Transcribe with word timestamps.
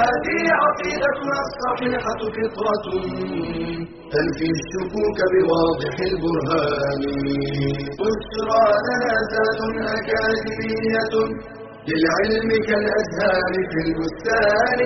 هذه 0.00 0.42
عقيدتنا 0.62 1.36
الصحيحة 1.48 2.20
فطرة 2.36 2.86
تنفي 4.12 4.48
الشكوك 4.56 5.18
بواضح 5.32 5.94
البرهان 6.10 7.02
بشرى 8.00 8.64
لنا 8.86 9.14
زاد 9.32 9.60
أكاديمية 9.98 11.14
للعلم 11.88 12.50
كالأزهار 12.68 13.52
في 13.70 13.78
البستان 13.86 14.80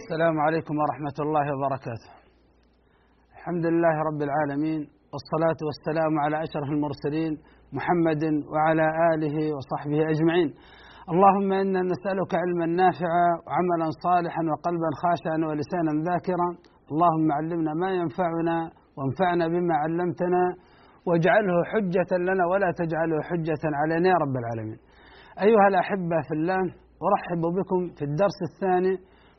السلام 0.00 0.36
عليكم 0.46 0.74
ورحمة 0.82 1.16
الله 1.24 1.46
وبركاته. 1.54 2.10
الحمد 3.36 3.64
لله 3.66 3.94
رب 4.08 4.20
العالمين 4.28 4.80
والصلاة 5.12 5.60
والسلام 5.68 6.12
على 6.24 6.36
أشرف 6.46 6.68
المرسلين 6.76 7.32
محمد 7.72 8.22
وعلى 8.52 8.86
آله 9.12 9.36
وصحبه 9.56 10.00
أجمعين. 10.12 10.50
اللهم 11.12 11.52
إنا 11.52 11.80
نسألك 11.92 12.32
علما 12.42 12.66
نافعا 12.66 13.28
وعملا 13.46 13.88
صالحا 14.04 14.42
وقلبا 14.50 14.90
خاشعا 15.02 15.38
ولسانا 15.48 15.92
ذاكرا. 16.08 16.48
اللهم 16.92 17.32
علمنا 17.38 17.72
ما 17.82 17.90
ينفعنا 18.00 18.56
وانفعنا 18.96 19.48
بما 19.48 19.74
علمتنا 19.82 20.44
واجعله 21.06 21.56
حجة 21.72 22.10
لنا 22.28 22.44
ولا 22.52 22.70
تجعله 22.80 23.18
حجة 23.28 23.62
علينا 23.80 24.08
يا 24.08 24.18
رب 24.24 24.34
العالمين. 24.42 24.78
أيها 25.46 25.66
الأحبة 25.72 26.18
في 26.28 26.34
الله 26.38 26.62
أرحب 27.08 27.42
بكم 27.58 27.80
في 27.96 28.04
الدرس 28.08 28.38
الثاني 28.50 28.94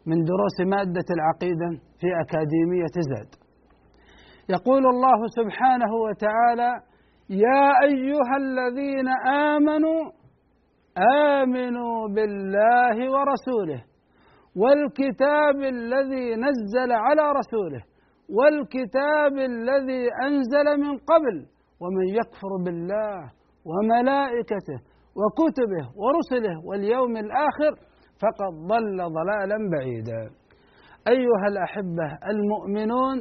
من 0.10 0.18
دروس 0.32 0.58
مادة 0.74 1.08
العقيدة 1.18 1.70
في 2.00 2.08
أكاديمية 2.24 2.96
زاد. 3.12 3.32
يقول 4.56 4.84
الله 4.94 5.20
سبحانه 5.40 5.92
وتعالى: 6.06 6.72
يا 7.30 7.64
أيها 7.90 8.36
الذين 8.44 9.10
آمنوا 9.54 10.02
آمنوا 10.98 12.08
بالله 12.08 13.12
ورسوله 13.12 13.84
والكتاب 14.56 15.56
الذي 15.62 16.36
نزل 16.36 16.92
على 16.92 17.32
رسوله 17.40 17.82
والكتاب 18.30 19.38
الذي 19.38 20.10
أنزل 20.24 20.68
من 20.80 20.98
قبل 20.98 21.46
ومن 21.82 22.08
يكفر 22.08 22.52
بالله 22.66 23.32
وملائكته 23.66 24.80
وكتبه 25.20 25.86
ورسله 25.96 26.66
واليوم 26.66 27.18
الآخر 27.18 27.72
فقد 28.22 28.54
ضل 28.68 28.98
ضلالا 28.98 29.58
بعيدا. 29.72 30.22
أيها 31.08 31.48
الأحبة 31.52 32.18
المؤمنون 32.32 33.18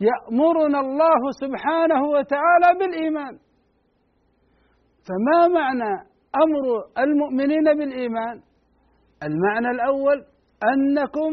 يأمرنا 0.00 0.80
الله 0.80 1.20
سبحانه 1.40 2.02
وتعالى 2.08 2.78
بالإيمان. 2.78 3.38
فما 5.06 5.48
معنى 5.48 6.07
أمر 6.36 6.64
المؤمنين 7.04 7.64
بالإيمان 7.64 8.40
المعنى 9.22 9.70
الأول 9.70 10.24
أنكم 10.74 11.30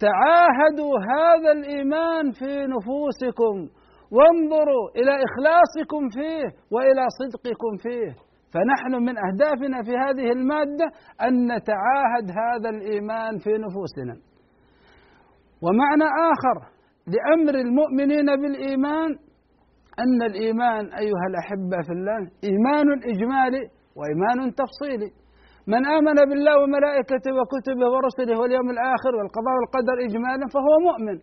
تعاهدوا 0.00 0.94
هذا 0.98 1.52
الإيمان 1.52 2.32
في 2.32 2.66
نفوسكم 2.66 3.78
وانظروا 4.12 4.90
إلى 4.96 5.10
إخلاصكم 5.10 6.08
فيه 6.08 6.44
وإلى 6.70 7.06
صدقكم 7.20 7.76
فيه 7.82 8.14
فنحن 8.52 9.02
من 9.02 9.14
أهدافنا 9.18 9.82
في 9.82 9.90
هذه 9.96 10.32
المادة 10.32 10.86
أن 11.22 11.52
نتعاهد 11.52 12.30
هذا 12.30 12.68
الإيمان 12.68 13.38
في 13.38 13.50
نفوسنا. 13.50 14.16
ومعنى 15.62 16.04
آخر 16.04 16.56
لأمر 17.06 17.54
المؤمنين 17.54 18.26
بالإيمان 18.26 19.16
أن 20.02 20.18
الإيمان 20.30 20.84
أيها 21.02 21.26
الأحبة 21.30 21.78
في 21.86 21.92
الله 21.96 22.18
إيمان 22.50 22.86
إجمالي 23.12 23.62
وإيمان 23.98 24.38
تفصيلي. 24.62 25.10
من 25.72 25.82
آمن 25.96 26.18
بالله 26.30 26.54
وملائكته 26.62 27.30
وكتبه 27.38 27.86
ورسله 27.94 28.34
واليوم 28.40 28.68
الآخر 28.76 29.12
والقضاء 29.18 29.54
والقدر 29.58 29.96
اجمالا 30.08 30.46
فهو 30.54 30.72
مؤمن. 30.88 31.16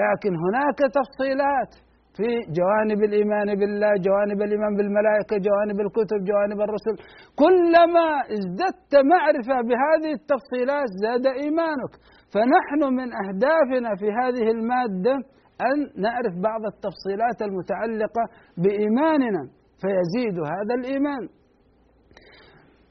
لكن 0.00 0.32
هناك 0.44 0.78
تفصيلات 0.98 1.72
في 2.16 2.28
جوانب 2.58 3.00
الإيمان 3.08 3.48
بالله 3.60 3.92
جوانب 4.06 4.38
الإيمان 4.46 4.72
بالملائكة 4.78 5.34
جوانب 5.46 5.78
الكتب 5.86 6.18
جوانب 6.30 6.58
الرسل 6.66 6.94
كلما 7.42 8.08
ازددت 8.36 8.92
معرفة 9.12 9.56
بهذه 9.68 10.10
التفصيلات 10.18 10.88
زاد 11.04 11.26
إيمانك 11.42 11.92
فنحن 12.32 12.80
من 12.98 13.08
أهدافنا 13.22 13.90
في 14.00 14.08
هذه 14.20 14.46
المادة 14.56 15.14
أن 15.60 16.02
نعرف 16.02 16.34
بعض 16.42 16.60
التفصيلات 16.72 17.42
المتعلقة 17.42 18.24
بإيماننا 18.56 19.42
فيزيد 19.80 20.36
هذا 20.38 20.74
الإيمان. 20.78 21.28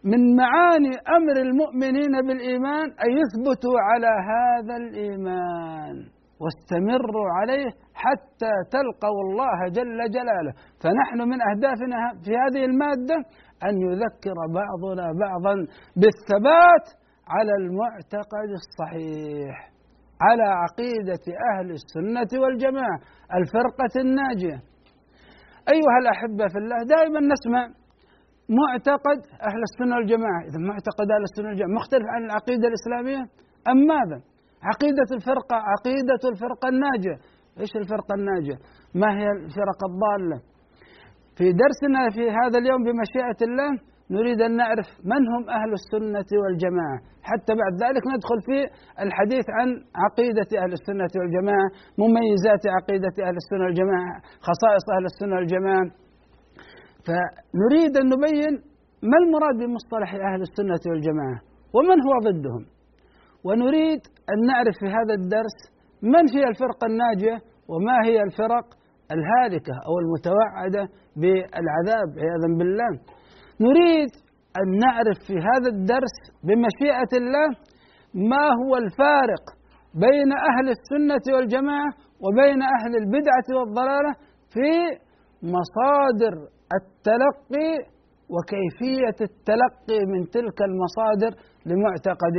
من 0.04 0.36
معاني 0.36 0.94
أمر 1.18 1.36
المؤمنين 1.48 2.12
بالإيمان 2.28 2.86
أن 3.04 3.10
يثبتوا 3.22 3.78
على 3.80 4.12
هذا 4.32 4.76
الإيمان 4.78 5.96
واستمروا 6.42 7.30
عليه 7.40 7.70
حتى 7.94 8.52
تلقوا 8.72 9.22
الله 9.26 9.60
جل 9.78 10.00
جلاله. 10.16 10.54
فنحن 10.82 11.30
من 11.30 11.40
أهدافنا 11.50 11.98
في 12.26 12.32
هذه 12.44 12.66
المادة 12.66 13.16
أن 13.64 13.82
يذكر 13.82 14.38
بعضنا 14.60 15.12
بعضا 15.20 15.56
بالثبات 15.96 16.86
على 17.28 17.52
المعتقد 17.52 18.50
الصحيح. 18.62 19.73
على 20.22 20.44
عقيدة 20.44 21.26
أهل 21.52 21.72
السنة 21.72 22.42
والجماعة 22.42 22.98
الفرقة 23.40 23.94
الناجية. 24.06 24.58
أيها 25.74 25.98
الأحبة 26.02 26.48
في 26.48 26.58
الله 26.58 26.80
دائما 26.96 27.20
نسمع 27.20 27.62
معتقد 28.60 29.20
أهل 29.48 29.62
السنة 29.70 29.96
والجماعة. 29.96 30.42
إذا 30.50 30.60
معتقد 30.70 31.08
أهل 31.16 31.24
السنة 31.30 31.48
والجماعة 31.50 31.76
مختلف 31.80 32.06
عن 32.16 32.22
العقيدة 32.26 32.68
الإسلامية. 32.72 33.22
أم 33.72 33.78
ماذا؟ 33.92 34.20
عقيدة 34.70 35.08
الفرقة 35.18 35.56
عقيدة 35.72 36.22
الفرقة 36.32 36.68
الناجية. 36.74 37.18
إيش 37.60 37.72
الفرقة 37.76 38.14
الناجية؟ 38.20 38.58
ما 39.02 39.10
هي 39.18 39.28
الفرق 39.32 39.80
الضالة؟ 39.90 40.40
في 41.38 41.46
درسنا 41.64 42.02
في 42.16 42.24
هذا 42.40 42.58
اليوم 42.60 42.82
بمشيئة 42.84 43.40
الله 43.48 43.72
نريد 44.16 44.40
أن 44.48 44.54
نعرف 44.62 44.88
من 45.12 45.22
هم 45.34 45.44
أهل 45.60 45.72
السنة 45.80 46.30
والجماعة. 46.42 47.00
حتى 47.30 47.54
بعد 47.62 47.74
ذلك 47.84 48.04
ندخل 48.14 48.40
في 48.48 48.58
الحديث 49.06 49.46
عن 49.58 49.68
عقيدة 50.04 50.50
أهل 50.62 50.72
السنة 50.80 51.14
والجماعة 51.20 51.68
مميزات 52.02 52.64
عقيدة 52.78 53.16
أهل 53.28 53.36
السنة 53.42 53.64
والجماعة 53.66 54.16
خصائص 54.48 54.86
أهل 54.96 55.06
السنة 55.12 55.36
والجماعة. 55.38 55.86
فنريد 57.08 57.94
أن 58.02 58.06
نبين 58.14 58.54
ما 59.10 59.18
المراد 59.24 59.56
بمصطلح 59.62 60.10
أهل 60.30 60.42
السنة 60.48 60.84
والجماعة 60.90 61.40
ومن 61.76 61.98
هو 62.08 62.14
ضدهم. 62.28 62.64
ونريد 63.48 64.02
أن 64.32 64.38
نعرف 64.50 64.76
في 64.82 64.88
هذا 64.98 65.14
الدرس 65.20 65.58
من 66.14 66.24
هي 66.36 66.44
الفرقة 66.52 66.86
الناجية 66.92 67.38
وما 67.72 67.98
هي 68.08 68.18
الفرق 68.28 68.66
الهالكة 69.16 69.76
أو 69.88 69.94
المتوعدة 70.04 70.84
بالعذاب 71.22 72.10
عياذا 72.24 72.48
بالله. 72.60 72.92
نريد 73.66 74.12
أن 74.60 74.68
نعرف 74.86 75.18
في 75.28 75.36
هذا 75.50 75.70
الدرس 75.76 76.16
بمشيئة 76.48 77.12
الله 77.22 77.48
ما 78.32 78.46
هو 78.62 78.72
الفارق 78.84 79.44
بين 80.06 80.30
أهل 80.50 80.66
السنة 80.76 81.26
والجماعة 81.36 81.92
وبين 82.24 82.60
أهل 82.76 82.92
البدعة 83.02 83.48
والضلالة 83.58 84.12
في 84.54 84.70
مصادر 85.56 86.34
التلقي 86.78 87.72
وكيفية 88.34 89.18
التلقي 89.30 90.00
من 90.14 90.22
تلك 90.36 90.58
المصادر 90.70 91.32
لمعتقد 91.66 92.36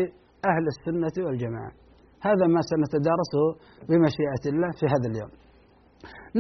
أهل 0.50 0.64
السنة 0.74 1.26
والجماعة. 1.26 1.72
هذا 2.28 2.46
ما 2.54 2.60
سنتدارسه 2.72 3.44
بمشيئة 3.88 4.44
الله 4.52 4.70
في 4.78 4.86
هذا 4.94 5.06
اليوم. 5.12 5.32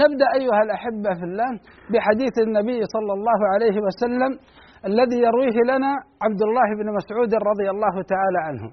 نبدأ 0.02 0.28
أيها 0.40 0.60
الأحبة 0.66 1.10
في 1.18 1.24
الله 1.30 1.50
بحديث 1.92 2.34
النبي 2.46 2.80
صلى 2.94 3.12
الله 3.18 3.40
عليه 3.54 3.76
وسلم 3.86 4.32
الذي 4.90 5.18
يرويه 5.28 5.58
لنا 5.72 5.92
عبد 6.24 6.42
الله 6.48 6.68
بن 6.80 6.86
مسعود 6.98 7.34
رضي 7.50 7.66
الله 7.74 7.94
تعالى 8.12 8.40
عنه. 8.48 8.64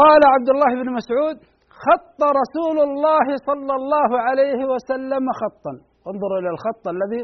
قال 0.00 0.20
عبد 0.34 0.48
الله 0.54 0.70
بن 0.82 0.88
مسعود 0.98 1.36
خط 1.84 2.20
رسول 2.40 2.78
الله 2.88 3.26
صلى 3.48 3.74
الله 3.80 4.10
عليه 4.26 4.60
وسلم 4.72 5.24
خطا. 5.40 5.72
انظروا 6.10 6.38
إلى 6.40 6.50
الخط 6.54 6.84
الذي 6.96 7.22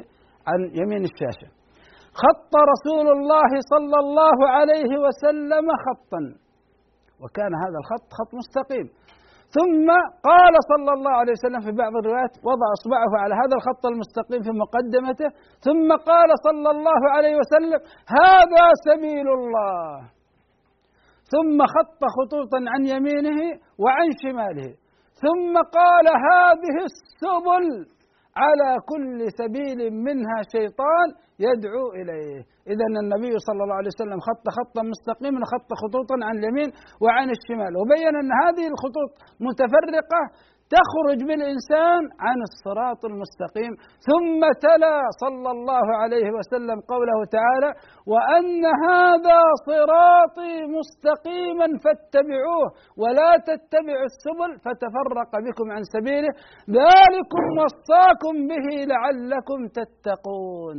عن 0.51 0.61
يمين 0.81 1.03
الشاشة. 1.11 1.49
خط 2.23 2.53
رسول 2.73 3.07
الله 3.17 3.51
صلى 3.73 3.99
الله 4.05 4.39
عليه 4.57 4.93
وسلم 5.05 5.67
خطا. 5.87 6.23
وكان 7.23 7.53
هذا 7.65 7.79
الخط 7.83 8.07
خط 8.19 8.31
مستقيم. 8.41 8.87
ثم 9.57 9.89
قال 10.29 10.55
صلى 10.73 10.93
الله 10.97 11.15
عليه 11.21 11.33
وسلم 11.39 11.61
في 11.67 11.73
بعض 11.83 11.93
الروايات 12.01 12.35
وضع 12.49 12.69
أصبعه 12.79 13.13
على 13.23 13.35
هذا 13.43 13.55
الخط 13.59 13.85
المستقيم 13.93 14.41
في 14.47 14.53
مقدمته 14.65 15.29
ثم 15.67 15.89
قال 16.11 16.31
صلى 16.47 16.69
الله 16.75 17.01
عليه 17.15 17.35
وسلم 17.41 17.81
هذا 18.21 18.65
سبيل 18.89 19.29
الله. 19.39 20.15
ثم 21.33 21.59
خط 21.75 22.01
خطوطا 22.17 22.59
عن 22.73 22.83
يمينه 22.95 23.41
وعن 23.83 24.09
شماله 24.23 24.71
ثم 25.25 25.55
قال 25.79 26.07
هذه 26.31 26.77
السبل 26.91 27.67
على 28.43 28.71
كل 28.91 29.19
سبيل 29.41 29.81
منها 30.09 30.39
شيطان 30.57 31.09
يدعو 31.47 31.87
إليه، 31.99 32.41
اذا 32.73 32.87
النبي 33.03 33.35
صلى 33.47 33.61
الله 33.65 33.79
عليه 33.81 33.93
وسلم 33.95 34.19
خط 34.29 34.47
خطا 34.57 34.83
مستقيما 34.93 35.41
خط 35.53 35.71
خطوطا 35.83 36.17
عن 36.29 36.35
اليمين 36.39 36.71
وعن 37.05 37.29
الشمال، 37.37 37.73
وبين 37.81 38.15
أن 38.23 38.31
هذه 38.43 38.67
الخطوط 38.73 39.11
متفرقة 39.47 40.21
تخرج 40.77 41.19
بالإنسان 41.29 42.03
عن 42.21 42.39
الصراط 42.49 43.05
المستقيم. 43.05 43.73
ثم 44.09 44.41
تلا 44.67 44.97
صلى 45.23 45.51
الله 45.51 45.87
عليه 46.03 46.29
وسلم 46.37 46.81
قوله 46.93 47.19
تعالى 47.37 47.71
وأن 48.13 48.63
هذا 48.89 49.41
صراطي 49.69 50.55
مستقيما 50.77 51.67
فاتبعوه 51.85 52.69
ولا 53.03 53.31
تتبعوا 53.49 54.09
السبل 54.13 54.51
فتفرق 54.65 55.33
بكم 55.47 55.67
عن 55.75 55.83
سبيله. 55.95 56.33
ذلكم 56.81 57.45
وصاكم 57.61 58.35
به 58.51 58.67
لعلكم 58.93 59.61
تتقون. 59.79 60.79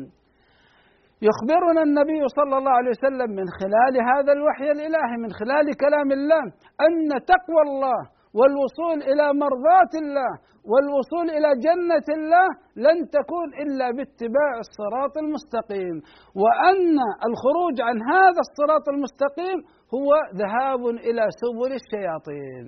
يخبرنا 1.29 1.81
النبي 1.81 2.21
صلى 2.37 2.57
الله 2.57 2.71
عليه 2.71 2.89
وسلم 2.89 3.29
من 3.39 3.47
خلال 3.59 3.93
هذا 4.11 4.31
الوحي 4.37 4.71
الإلهي 4.71 5.17
من 5.23 5.31
خلال 5.39 5.65
كلام 5.83 6.11
الله 6.11 6.43
أن 6.85 6.93
تقوى 7.31 7.61
الله 7.67 8.14
والوصول 8.37 8.97
إلى 9.11 9.25
مرضاه 9.43 9.93
الله 10.03 10.31
والوصول 10.71 11.27
إلى 11.37 11.49
جنة 11.67 12.07
الله 12.17 12.47
لن 12.85 12.97
تكون 13.17 13.47
إلا 13.63 13.87
باتباع 13.97 14.51
الصراط 14.65 15.13
المستقيم. 15.23 15.95
وأن 16.41 16.97
الخروج 17.27 17.75
عن 17.87 17.97
هذا 18.13 18.41
الصراط 18.47 18.85
المستقيم 18.93 19.57
هو 19.95 20.09
ذهاب 20.41 20.83
إلى 21.07 21.23
سبل 21.41 21.71
الشياطين. 21.81 22.65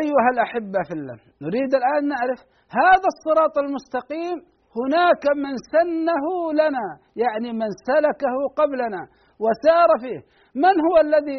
أيها 0.00 0.28
الأحبة 0.34 0.80
في 0.88 0.94
الله 0.98 1.16
نريد 1.42 1.70
الآن 1.80 2.02
نعرف 2.12 2.40
هذا 2.80 3.06
الصراط 3.14 3.54
المستقيم 3.64 4.36
هناك 4.78 5.24
من 5.44 5.54
سنه 5.74 6.24
لنا 6.60 6.86
يعني 7.22 7.52
من 7.60 7.70
سلكه 7.88 8.34
قبلنا 8.56 9.02
وسار 9.44 9.88
فيه. 10.02 10.20
من 10.62 10.74
هو 10.86 10.94
الذي 11.06 11.38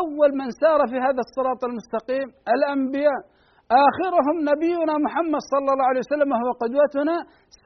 أول 0.00 0.30
من 0.40 0.48
سار 0.62 0.80
في 0.90 0.96
هذا 1.06 1.20
الصراط 1.26 1.60
المستقيم 1.70 2.28
الأنبياء. 2.54 3.20
آخرهم 3.86 4.36
نبينا 4.50 4.94
محمد 5.06 5.42
صلى 5.52 5.70
الله 5.72 5.86
عليه 5.90 6.02
وسلم 6.06 6.28
وهو 6.32 6.50
قدوتنا. 6.62 7.16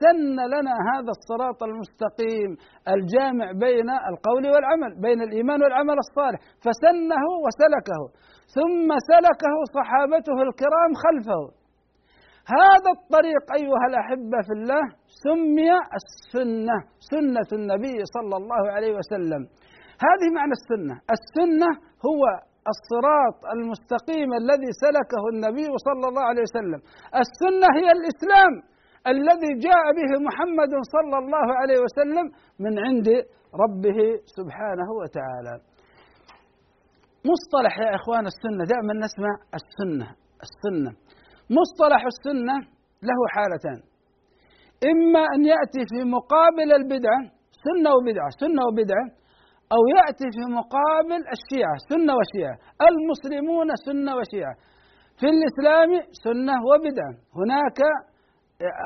سن 0.00 0.36
لنا 0.54 0.74
هذا 0.90 1.10
الصراط 1.16 1.60
المستقيم 1.68 2.50
الجامع 2.94 3.46
بين 3.66 3.88
القول 4.10 4.44
والعمل 4.52 4.92
بين 5.06 5.22
الإيمان 5.22 5.62
والعمل 5.62 5.96
الصالح. 6.04 6.38
فسنه 6.64 7.24
وسلكه 7.44 8.00
ثم 8.56 8.88
سلكه 9.12 9.54
صحابته 9.76 10.36
الكرام 10.46 10.90
خلفه. 11.04 11.42
هذا 12.60 12.90
الطريق 12.98 13.44
أيها 13.58 13.86
الأحبة 13.90 14.38
في 14.46 14.52
الله 14.58 14.82
سمي 15.24 15.70
السنة 16.00 16.76
سنة 17.12 17.50
النبي 17.58 17.96
صلى 18.16 18.36
الله 18.40 18.62
عليه 18.74 18.92
وسلم. 18.98 19.42
هذه 20.06 20.28
معنى 20.38 20.54
السنة. 20.60 20.96
السنة 21.16 21.70
هو 22.08 22.22
الصراط 22.72 23.38
المستقيم 23.54 24.30
الذي 24.42 24.70
سلكه 24.84 25.22
النبي 25.32 25.68
صلى 25.88 26.04
الله 26.10 26.24
عليه 26.30 26.44
وسلم. 26.48 26.80
السنة 27.22 27.68
هي 27.78 27.88
الإسلام 27.96 28.52
الذي 29.14 29.50
جاء 29.66 29.84
به 29.98 30.10
محمد 30.28 30.72
صلى 30.94 31.16
الله 31.22 31.46
عليه 31.60 31.78
وسلم 31.84 32.26
من 32.64 32.74
عند 32.86 33.08
ربه 33.62 33.98
سبحانه 34.36 34.88
وتعالى. 35.00 35.54
مصطلح 37.30 37.74
يا 37.78 37.94
إخوان 37.98 38.24
السنة 38.32 38.62
دائما 38.72 38.94
نسمع 39.04 39.32
السنة 39.60 40.08
السنة. 40.46 40.90
مصطلح 41.58 42.02
السنة 42.12 42.56
له 43.08 43.18
حالتان. 43.34 43.80
إما 44.92 45.22
أن 45.34 45.40
يأتي 45.44 45.82
في 45.90 45.98
مقابل 46.16 46.68
البدعة 46.80 47.20
سنة 47.66 47.90
وبدعة 47.96 48.30
سنة 48.42 48.62
وبدعة 48.68 49.06
أو 49.74 49.80
يأتي 49.96 50.28
في 50.36 50.42
مقابل 50.58 51.20
الشيعة 51.36 51.76
سنة 51.90 52.12
وشيعة. 52.18 52.56
المسلمون 52.90 53.68
سنة 53.86 54.12
وشيعة. 54.18 54.54
في 55.20 55.26
الإسلام 55.34 55.90
سنة 56.26 56.54
وبدعة 56.68 57.12
هناك 57.40 57.78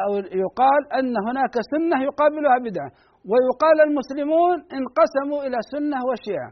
أو 0.05 0.13
يقال 0.45 0.83
أن 0.99 1.15
هناك 1.29 1.55
سنة 1.73 1.97
يقابلها 2.09 2.59
بدعة 2.67 2.91
ويقال 3.31 3.77
المسلمون 3.89 4.57
انقسموا 4.79 5.41
إلى 5.47 5.59
سنة 5.75 5.99
وشيعة. 6.09 6.51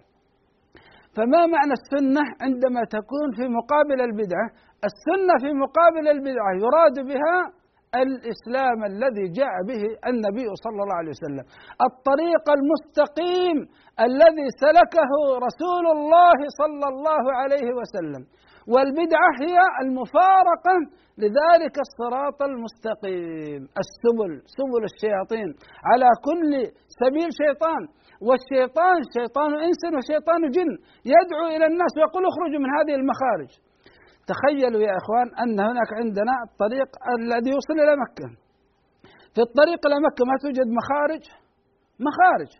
فما 1.16 1.40
معنى 1.54 1.74
السنة 1.80 2.22
عندما 2.44 2.80
تكون 2.96 3.28
في 3.36 3.44
مقابل 3.58 3.98
البدعة 4.08 4.48
السنة 4.90 5.34
في 5.42 5.50
مقابل 5.64 6.04
البدعة 6.14 6.50
يراد 6.64 6.96
بها 7.10 7.38
الإسلام 7.94 8.78
الذي 8.92 9.26
جاء 9.40 9.54
به 9.68 9.82
النبي 10.10 10.48
صلى 10.64 10.80
الله 10.82 10.98
عليه 11.00 11.12
وسلم. 11.16 11.44
الطريق 11.88 12.44
المستقيم 12.58 13.56
الذي 14.06 14.46
سلكه 14.64 15.12
رسول 15.46 15.86
الله 15.96 16.38
صلى 16.60 16.86
الله 16.92 17.24
عليه 17.40 17.68
وسلم. 17.80 18.22
والبدعة 18.72 19.30
هي 19.44 19.56
المفارقة 19.82 20.76
لذلك 21.22 21.74
الصراط 21.86 22.38
المستقيم. 22.50 23.62
السبل 23.82 24.32
سبل 24.58 24.82
الشياطين. 24.90 25.48
على 25.90 26.08
كل 26.28 26.50
سبيل 27.00 27.30
شيطان. 27.42 27.82
والشيطان 28.26 28.98
شيطان 29.18 29.50
إنس 29.66 29.82
وشيطان 29.96 30.40
جن. 30.56 30.70
يدعو 31.14 31.46
إلى 31.54 31.66
الناس 31.70 31.92
ويقول 31.96 32.22
اخرجوا 32.30 32.60
من 32.64 32.70
هذه 32.78 32.94
المخارج. 33.00 33.52
تخيلوا 34.32 34.82
يا 34.88 34.92
إخوان 35.00 35.28
أن 35.42 35.56
هناك 35.68 35.90
عندنا 36.00 36.34
الطريق 36.46 36.90
الذي 37.18 37.50
يوصل 37.54 37.76
إلى 37.84 37.94
مكة. 38.04 38.28
في 39.34 39.40
الطريق 39.48 39.80
إلى 39.88 39.96
مكة 40.06 40.22
ما 40.30 40.34
توجد 40.42 40.68
مخارج؟ 40.80 41.24
مخارج. 42.08 42.50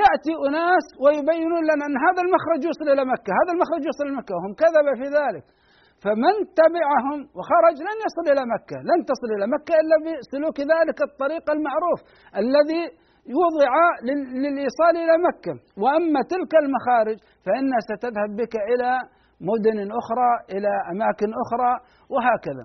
يأتي 0.00 0.32
أناس 0.48 0.86
ويبينون 1.02 1.62
لنا 1.70 1.84
أن 1.88 1.96
هذا 2.06 2.20
المخرج 2.26 2.60
يوصل 2.68 2.86
إلى 2.94 3.02
مكة 3.14 3.30
هذا 3.40 3.50
المخرج 3.54 3.82
يوصل 3.88 4.04
إلى 4.08 4.16
مكة 4.20 4.32
وهم 4.36 4.52
كذب 4.62 4.86
في 5.00 5.06
ذلك. 5.18 5.46
فمن 6.04 6.34
تبعهم 6.60 7.18
وخرج 7.36 7.76
لن 7.88 7.96
يصل 8.06 8.24
إلى 8.32 8.42
مكة 8.54 8.78
لن 8.90 8.98
تصل 9.10 9.28
إلى 9.36 9.46
مكة 9.54 9.72
إلا 9.82 9.96
بسلوك 10.04 10.58
ذلك 10.74 10.98
الطريق 11.08 11.44
المعروف 11.56 12.00
الذي 12.42 12.82
وضع 13.42 13.72
للإيصال 14.42 14.94
إلى 15.04 15.14
مكة. 15.28 15.54
وأما 15.82 16.20
تلك 16.32 16.52
المخارج 16.62 17.18
فإنها 17.44 17.80
ستذهب 17.90 18.30
بك 18.40 18.54
إلى 18.72 18.90
مدن 19.40 19.78
أخرى 20.00 20.30
إلى 20.54 20.72
أماكن 20.92 21.30
أخرى 21.44 21.72
وهكذا. 22.12 22.64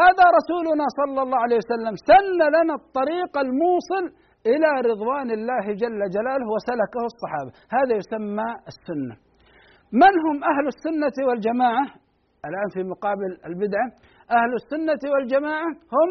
هذا 0.00 0.24
رسولنا 0.38 0.84
صلى 1.00 1.22
الله 1.22 1.38
عليه 1.38 1.56
وسلم 1.56 1.94
سن 2.10 2.38
لنا 2.56 2.74
الطريق 2.74 3.38
الموصل 3.38 4.04
إلى 4.46 4.70
رضوان 4.90 5.30
الله 5.30 5.64
جل 5.82 6.00
جلاله 6.16 6.46
وسلكه 6.54 7.02
الصحابة. 7.12 7.50
هذا 7.76 7.94
يسمى 8.00 8.48
السنة. 8.72 9.14
من 9.92 10.14
هم 10.26 10.36
أهل 10.52 10.66
السنة 10.74 11.16
والجماعة؟ 11.28 11.84
الآن 12.48 12.68
في 12.74 12.82
مقابل 12.82 13.30
البدعة. 13.46 13.88
أهل 14.30 14.52
السنة 14.60 15.02
والجماعة 15.12 15.70
هم 15.96 16.10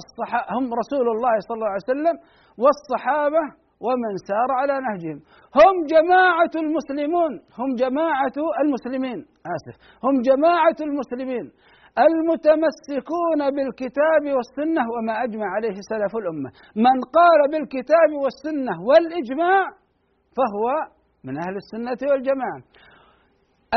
الصح... 0.00 0.52
هم 0.52 0.74
رسول 0.82 1.06
الله 1.14 1.34
صلى 1.46 1.54
الله 1.54 1.72
عليه 1.74 1.88
وسلم 1.90 2.16
والصحابة 2.62 3.61
ومن 3.84 4.12
سار 4.28 4.50
على 4.60 4.74
نهجهم. 4.86 5.18
هم 5.60 5.74
جماعة 5.94 6.54
المسلمون. 6.64 7.32
هم 7.58 7.70
جماعة 7.82 8.36
المسلمين. 8.64 9.18
آسف. 9.54 9.74
هم 10.04 10.14
جماعة 10.30 10.78
المسلمين. 10.88 11.46
المتمسكون 12.06 13.40
بالكتاب 13.56 14.24
والسنة 14.36 14.82
وما 14.92 15.14
أجمع 15.24 15.46
عليه 15.56 15.76
سلف 15.90 16.12
الأمة. 16.22 16.50
من 16.86 16.96
قال 17.16 17.40
بالكتاب 17.52 18.10
والسنة 18.22 18.74
والإجماع 18.88 19.64
فهو 20.36 20.66
من 21.24 21.34
أهل 21.44 21.56
السنة 21.62 22.00
والجماعة. 22.10 22.60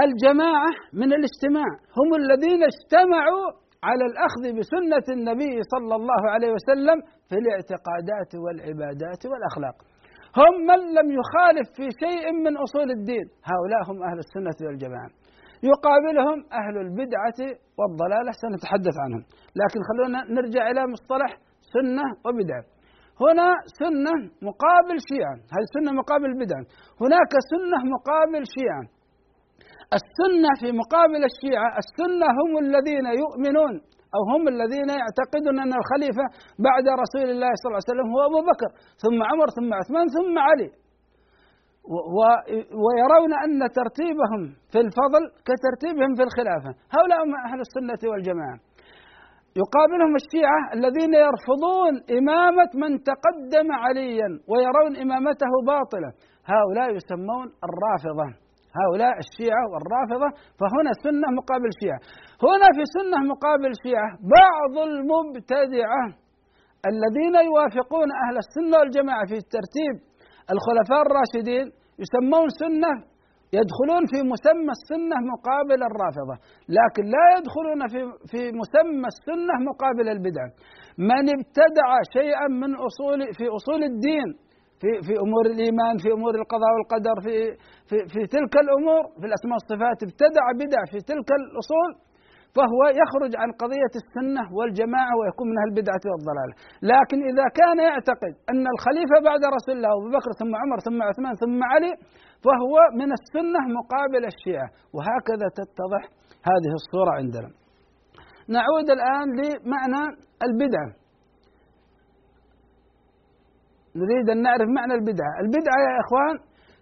الجماعة 0.05 0.71
من 0.93 1.09
الاجتماع 1.17 1.69
هم 1.97 2.09
الذين 2.21 2.61
اجتمعوا 2.71 3.45
على 3.83 4.05
الأخذ 4.11 4.43
بسنة 4.59 5.15
النبي 5.17 5.55
صلى 5.73 5.95
الله 5.95 6.21
عليه 6.33 6.51
وسلم 6.57 6.97
في 7.29 7.35
الاعتقادات 7.41 8.31
والعبادات 8.43 9.21
والأخلاق. 9.31 9.94
هم 10.39 10.53
من 10.69 10.79
لم 10.97 11.07
يخالف 11.19 11.67
في 11.77 11.85
شيء 12.03 12.25
من 12.45 12.53
أصول 12.65 12.91
الدين. 12.97 13.25
هؤلاء 13.51 13.81
هم 13.89 13.97
أهل 14.09 14.17
السنة 14.25 14.67
والجماعة. 14.67 15.09
يقابلهم 15.71 16.39
أهل 16.61 16.75
البدعة 16.85 17.39
والضلالة 17.79 18.31
سنتحدث 18.43 18.95
عنهم. 19.03 19.23
لكن 19.61 19.79
خلونا 19.89 20.19
نرجع 20.35 20.63
إلى 20.71 20.81
مصطلح 20.93 21.31
سنة 21.75 22.05
وبدعة. 22.25 22.63
هنا 23.23 23.47
سنة 23.81 24.15
مقابل 24.49 24.97
شيعة. 25.09 25.35
هذه 25.53 25.67
سنة 25.77 25.91
مقابل 26.01 26.31
بدعة؟ 26.43 26.63
هناك 27.03 27.31
سنة 27.51 27.79
مقابل 27.95 28.43
شيعة. 28.55 28.85
السنة 29.97 30.51
في 30.61 30.69
مقابل 30.81 31.21
الشيعة 31.31 31.69
السنة 31.83 32.27
هم 32.39 32.51
الذين 32.65 33.07
يؤمنون. 33.23 33.73
أو 34.15 34.21
هم 34.31 34.43
الذين 34.53 34.89
يعتقدون 35.01 35.55
أن 35.63 35.73
الخليفة 35.81 36.25
بعد 36.67 36.85
رسول 37.03 37.27
الله 37.33 37.51
صلى 37.59 37.67
الله 37.69 37.81
عليه 37.81 37.91
وسلم 37.93 38.07
هو 38.13 38.21
أبو 38.29 38.39
بكر 38.51 38.69
ثم 39.03 39.17
عمر 39.29 39.47
ثم 39.57 39.69
عثمان 39.79 40.05
ثم 40.17 40.35
علي. 40.47 40.69
ويرون 42.83 43.31
أن 43.45 43.59
ترتيبهم 43.79 44.41
في 44.71 44.79
الفضل 44.85 45.23
كترتيبهم 45.47 46.11
في 46.17 46.23
الخلافة. 46.27 46.71
هؤلاء 46.95 47.17
هم 47.23 47.33
أهل 47.47 47.59
السنة 47.67 48.01
والجماعة. 48.11 48.57
يقابلهم 49.61 50.13
الشيعة 50.21 50.59
الذين 50.77 51.13
يرفضون 51.27 51.93
إمامة 52.19 52.71
من 52.83 52.91
تقدم 53.11 53.67
عليا 53.83 54.29
ويرون 54.51 54.93
إمامته 55.03 55.51
باطلة. 55.71 56.09
هؤلاء 56.53 56.87
يسمون 56.97 57.47
الرافضة. 57.67 58.44
هؤلاء 58.79 59.15
الشيعة 59.25 59.63
والرافضة 59.71 60.29
فهنا 60.59 60.91
سنة 61.05 61.27
مقابل 61.39 61.69
شيعة. 61.81 61.99
هنا 62.47 62.67
في 62.75 62.83
سنة 62.97 63.17
مقابل 63.31 63.71
شيعة 63.85 64.09
بعض 64.37 64.73
المبتدعة 64.89 66.03
الذين 66.91 67.35
يوافقون 67.49 68.09
أهل 68.23 68.35
السنة 68.43 68.75
والجماعة 68.79 69.23
في 69.31 69.37
ترتيب 69.55 69.95
الخلفاء 70.53 71.01
الراشدين 71.07 71.65
يسمون 72.03 72.47
سنة 72.63 72.93
يدخلون 73.59 74.03
في 74.11 74.19
مسمى 74.33 74.71
السنة 74.79 75.17
مقابل 75.33 75.79
الرافضة 75.89 76.35
لكن 76.77 77.03
لا 77.15 77.25
يدخلون 77.37 77.79
في 77.93 77.99
في 78.31 78.41
مسمى 78.61 79.07
السنة 79.15 79.55
مقابل 79.69 80.07
البدعة. 80.15 80.49
من 81.09 81.25
ابتدع 81.37 81.89
شيئا 82.17 82.47
من 82.61 82.71
أصول 82.87 83.19
في 83.37 83.45
أصول 83.57 83.81
الدين 83.91 84.27
في 84.81 84.89
في 85.07 85.13
أمور 85.25 85.45
الإيمان 85.53 85.95
في 86.03 86.09
أمور 86.17 86.33
القضاء 86.41 86.71
والقدر 86.75 87.15
في 87.25 87.35
في 87.89 87.97
في 88.13 88.21
تلك 88.35 88.53
الأمور 88.65 89.03
في 89.19 89.25
الأسماء 89.29 89.55
والصفات 89.57 89.97
ابتدع 90.07 90.45
بدع 90.61 90.81
في 90.91 90.99
تلك 91.11 91.29
الأصول 91.39 91.91
فهو 92.57 92.81
يخرج 93.01 93.31
عن 93.41 93.49
قضية 93.61 93.93
السنة 94.01 94.43
والجماعة 94.57 95.13
ويكون 95.19 95.47
من 95.53 95.59
البدعة 95.67 96.03
والضلالة 96.11 96.53
لكن 96.91 97.17
إذا 97.31 97.45
كان 97.59 97.77
يعتقد 97.89 98.33
أن 98.51 98.63
الخليفة 98.73 99.17
بعد 99.29 99.41
رسول 99.57 99.75
الله 99.77 99.91
أبو 99.99 100.09
بكر 100.17 100.31
ثم 100.41 100.51
عمر 100.61 100.77
ثم 100.87 100.99
عثمان 101.09 101.33
ثم 101.43 101.59
علي 101.71 101.93
فهو 102.45 102.75
من 102.99 103.09
السنة 103.17 103.61
مقابل 103.79 104.23
الشيعة. 104.33 104.69
وهكذا 104.95 105.47
تتضح 105.59 106.03
هذه 106.51 106.71
الصورة 106.79 107.11
عندنا. 107.19 107.49
نعود 108.55 108.87
الآن 108.97 109.27
لمعنى 109.39 110.03
البدعة 110.47 110.89
نريد 114.01 114.25
أن 114.33 114.39
نعرف 114.47 114.67
معنى 114.77 114.93
البدعة. 114.99 115.33
البدعة 115.43 115.77
يا 115.87 115.93
إخوان 116.03 116.35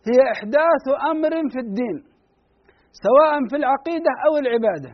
هي 0.10 0.20
إحداث 0.36 0.86
أمر 1.12 1.34
في 1.54 1.60
الدين 1.66 1.98
سواء 3.06 3.34
في 3.50 3.56
العقيدة 3.62 4.12
أو 4.26 4.34
العبادة. 4.44 4.92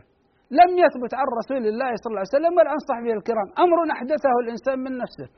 لم 0.60 0.70
يثبت 0.82 1.12
عن 1.18 1.26
رسول 1.40 1.62
الله 1.72 1.90
صلى 2.00 2.10
الله 2.10 2.24
عليه 2.24 2.36
وسلم 2.36 2.52
ولا 2.58 2.70
عن 2.74 2.80
صحبه 2.90 3.12
الكرام. 3.18 3.48
أمر 3.64 3.78
أحدثه 3.96 4.34
الإنسان 4.44 4.78
من 4.86 4.92
نفسه. 5.02 5.28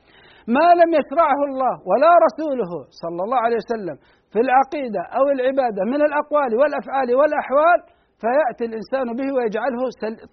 ما 0.57 0.67
لم 0.81 0.89
يشرعه 0.99 1.39
الله 1.49 1.73
ولا 1.89 2.11
رسوله 2.27 2.71
صلى 3.03 3.21
الله 3.25 3.39
عليه 3.45 3.59
وسلم 3.63 3.95
في 4.31 4.39
العقيدة 4.45 5.01
أو 5.17 5.25
العبادة 5.35 5.81
من 5.93 6.01
الأقوال 6.07 6.51
والأفعال 6.59 7.09
والأحوال 7.19 7.79
فيأتي 8.21 8.63
الإنسان 8.69 9.07
به 9.19 9.27
ويجعله 9.35 9.81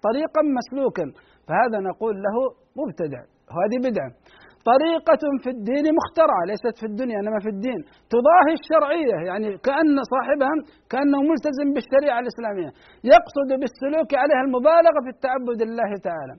طريقا 0.07 0.43
مسلوكا. 0.59 1.07
فهذا 1.49 1.79
نقول 1.91 2.15
له 2.27 2.37
مبتدع 2.81 3.21
وهذه 3.53 3.79
بدعة. 3.89 4.11
طريقة 4.73 5.23
في 5.43 5.51
الدين 5.57 5.85
مخترعة 6.01 6.43
ليست 6.51 6.75
في 6.81 6.87
الدنيا 6.91 7.19
إنما 7.23 7.39
في 7.45 7.51
الدين. 7.55 7.81
تضاهي 8.15 8.55
الشرعية 8.61 9.17
يعني 9.29 9.49
كأن 9.67 9.97
صاحبها 10.15 10.55
كأنه 10.93 11.19
ملتزم 11.31 11.69
بالشريعة 11.75 12.19
الإسلامية. 12.25 12.71
يقصد 13.15 13.49
بالسلوك 13.61 14.11
عليها 14.23 14.43
المبالغة 14.47 14.99
في 15.05 15.11
التعبد 15.17 15.59
لله 15.69 15.91
تعالى. 16.09 16.35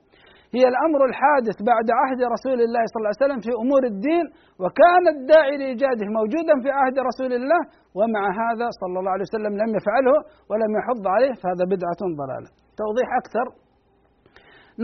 هي 0.58 0.64
الأمر 0.74 1.02
الحادث 1.10 1.58
بعد 1.72 1.88
عهد 2.00 2.20
رسول 2.36 2.60
الله 2.66 2.84
صلى 2.92 3.00
الله 3.00 3.12
عليه 3.14 3.24
وسلم 3.26 3.42
في 3.48 3.52
أمور 3.64 3.82
الدين 3.92 4.26
وكان 4.62 5.04
الداعي 5.16 5.54
لإيجاده 5.62 6.06
موجودا 6.20 6.56
في 6.64 6.70
عهد 6.80 6.98
رسول 7.10 7.32
الله 7.40 7.62
ومع 7.98 8.24
هذا 8.44 8.68
صلى 8.82 8.98
الله 9.00 9.14
عليه 9.16 9.28
وسلم 9.30 9.54
لم 9.62 9.70
يفعله 9.78 10.18
ولم 10.50 10.72
يحض 10.80 11.04
عليه 11.16 11.34
فهذا 11.42 11.64
بدعة 11.74 12.02
ضلالة. 12.22 12.50
توضيح 12.82 13.10
أكثر. 13.22 13.48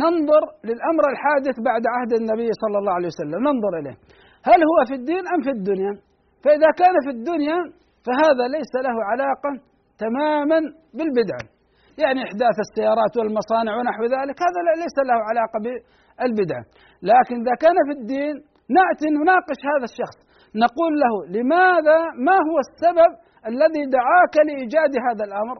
ننظر 0.04 0.44
للأمر 0.70 1.04
الحادث 1.14 1.56
بعد 1.70 1.84
عهد 1.94 2.12
النبي 2.20 2.50
صلى 2.62 2.78
الله 2.80 2.94
عليه 2.98 3.10
وسلم. 3.14 3.40
ننظر 3.48 3.74
إليه. 3.80 3.98
هل 4.50 4.60
هو 4.72 4.78
في 4.90 4.94
الدين 5.00 5.24
أم 5.34 5.42
في 5.48 5.52
الدنيا؟ 5.58 5.94
فإذا 6.44 6.70
كان 6.82 6.96
في 7.06 7.12
الدنيا 7.18 7.60
فهذا 8.06 8.46
ليس 8.56 8.74
له 8.86 8.96
علاقة 9.12 9.52
تماما 10.04 10.60
بالبدعة 10.98 11.46
يعني 12.04 12.20
إحداث 12.28 12.58
السيارات 12.66 13.14
والمصانع 13.18 13.74
ونحو 13.78 14.04
ذلك 14.16 14.38
هذا 14.48 14.60
ليس 14.84 14.98
له 15.10 15.18
علاقة 15.30 15.58
بالبدعة 15.64 16.64
لكن 17.12 17.36
إذا 17.44 17.56
كان 17.64 17.78
في 17.88 17.94
الدين 18.00 18.36
نأتي 18.78 19.08
نناقش 19.18 19.60
هذا 19.72 19.86
الشخص. 19.92 20.18
نقول 20.64 20.94
له 21.04 21.14
لماذا؟ 21.36 22.00
ما 22.28 22.38
هو 22.48 22.58
السبب 22.66 23.12
الذي 23.52 23.84
دعاك 23.98 24.36
لإيجاد 24.48 24.94
هذا 25.08 25.24
الأمر؟ 25.30 25.58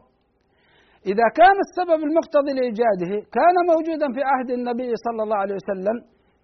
إذا 1.12 1.26
كان 1.40 1.56
السبب 1.66 2.00
المقتضي 2.08 2.52
لإيجاده 2.58 3.12
كان 3.38 3.56
موجودا 3.72 4.06
في 4.16 4.22
عهد 4.30 4.50
النبي 4.58 4.90
صلى 5.06 5.20
الله 5.24 5.38
عليه 5.44 5.56
وسلم 5.60 5.96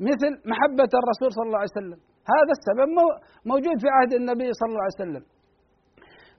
مثل 0.09 0.31
محبة 0.51 0.91
الرسول 1.01 1.29
صلى 1.37 1.47
الله 1.49 1.61
عليه 1.63 1.77
وسلم. 1.79 1.99
هذا 2.35 2.53
السبب 2.59 2.89
موجود 3.53 3.77
في 3.83 3.89
عهد 3.97 4.13
النبي 4.21 4.49
صلى 4.59 4.71
الله 4.73 4.85
عليه 4.87 5.01
وسلم. 5.03 5.25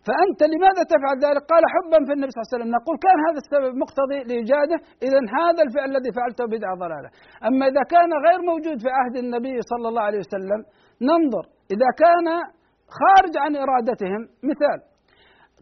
فأنت 0.07 0.41
لماذا 0.53 0.81
تفعل 0.93 1.15
ذلك؟ 1.25 1.43
قال 1.51 1.63
حبا 1.75 1.99
في 2.07 2.11
النبي 2.15 2.31
صلى 2.31 2.39
الله 2.41 2.49
عليه 2.49 2.57
وسلم. 2.57 2.71
نقول 2.77 2.95
كان 3.05 3.17
هذا 3.27 3.39
السبب 3.43 3.71
مقتضي 3.83 4.19
لإيجاده 4.29 4.77
إذا 5.07 5.19
هذا 5.39 5.61
الفعل 5.65 5.87
الذي 5.93 6.11
فعلته 6.17 6.43
بدعة 6.55 6.73
ضلالة. 6.83 7.09
أما 7.47 7.63
إذا 7.71 7.83
كان 7.93 8.09
غير 8.25 8.39
موجود 8.51 8.77
في 8.83 8.89
عهد 8.97 9.15
النبي 9.23 9.55
صلى 9.71 9.87
الله 9.89 10.03
عليه 10.09 10.21
وسلم 10.25 10.59
ننظر 11.09 11.45
إذا 11.75 11.89
كان 12.03 12.27
خارج 12.99 13.33
عن 13.43 13.51
إرادتهم 13.63 14.21
مثال 14.49 14.79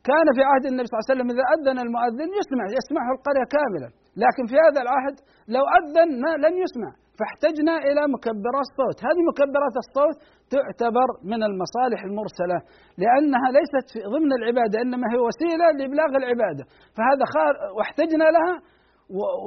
كان 0.10 0.28
في 0.36 0.42
عهد 0.50 0.66
النبي 0.72 0.86
صلى 0.88 0.96
الله 0.96 1.06
عليه 1.06 1.14
وسلم 1.14 1.28
إذا 1.34 1.44
أذن 1.56 1.78
المؤذن 1.86 2.30
يسمع 2.40 2.64
يسمعه 2.80 3.10
القرية 3.16 3.46
كاملة. 3.56 3.90
لكن 4.24 4.44
في 4.52 4.56
هذا 4.66 4.80
العهد 4.86 5.16
لو 5.56 5.64
أذن 5.78 6.10
ما 6.24 6.32
لم 6.46 6.56
يسمع. 6.64 6.92
فاحتجنا 7.20 7.76
إلى 7.88 8.02
مكبرات 8.16 8.66
الصوت. 8.70 8.98
هذه 9.08 9.22
مكبرات 9.32 9.76
الصوت 9.84 10.18
تعتبر 10.56 11.08
من 11.32 11.42
المصالح 11.50 12.00
المرسلة 12.10 12.58
لأنها 13.04 13.48
ليست 13.58 13.86
في 13.94 14.00
ضمن 14.16 14.32
العبادة 14.40 14.78
إنما 14.84 15.06
هي 15.12 15.20
وسيلة 15.28 15.68
لإبلاغ 15.78 16.12
العبادة. 16.22 16.64
فهذا 16.96 17.26
خار 17.34 17.54
واحتجنا 17.78 18.28
لها 18.36 18.56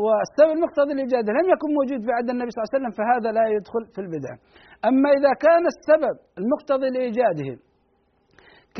والسبب 0.05 0.51
المقتضي 0.57 0.93
للإيجاد 0.95 1.27
لم 1.39 1.47
يكن 1.55 1.69
موجود 1.79 2.01
في 2.07 2.11
عهد 2.17 2.29
النبي 2.35 2.51
صلى 2.51 2.59
الله 2.61 2.71
عليه 2.71 2.79
وسلم 2.79 2.93
فهذا 2.99 3.29
لا 3.39 3.45
يدخل 3.57 3.83
في 3.95 4.01
البدع. 4.05 4.33
أما 4.89 5.09
إذا 5.19 5.33
كان 5.47 5.65
السبب 5.73 6.17
المقتضي 6.41 6.89
لإيجاده 6.95 7.51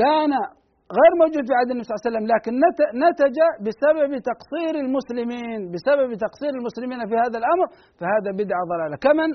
كان 0.03 0.33
غير 0.99 1.13
موجود 1.23 1.43
في 1.49 1.55
عهد 1.59 1.69
النبي 1.71 1.85
صلى 1.87 1.95
الله 1.95 2.03
عليه 2.03 2.11
وسلم 2.11 2.27
لكن 2.35 2.53
نتج 3.05 3.39
بسبب 3.67 4.11
تقصير 4.31 4.73
المسلمين 4.85 5.59
بسبب 5.73 6.09
تقصير 6.27 6.53
المسلمين 6.59 6.99
في 7.11 7.17
هذا 7.25 7.37
الأمر 7.43 7.67
فهذا 7.99 8.31
بدعة 8.41 8.63
ضلالة 8.73 8.97
كمن 9.07 9.31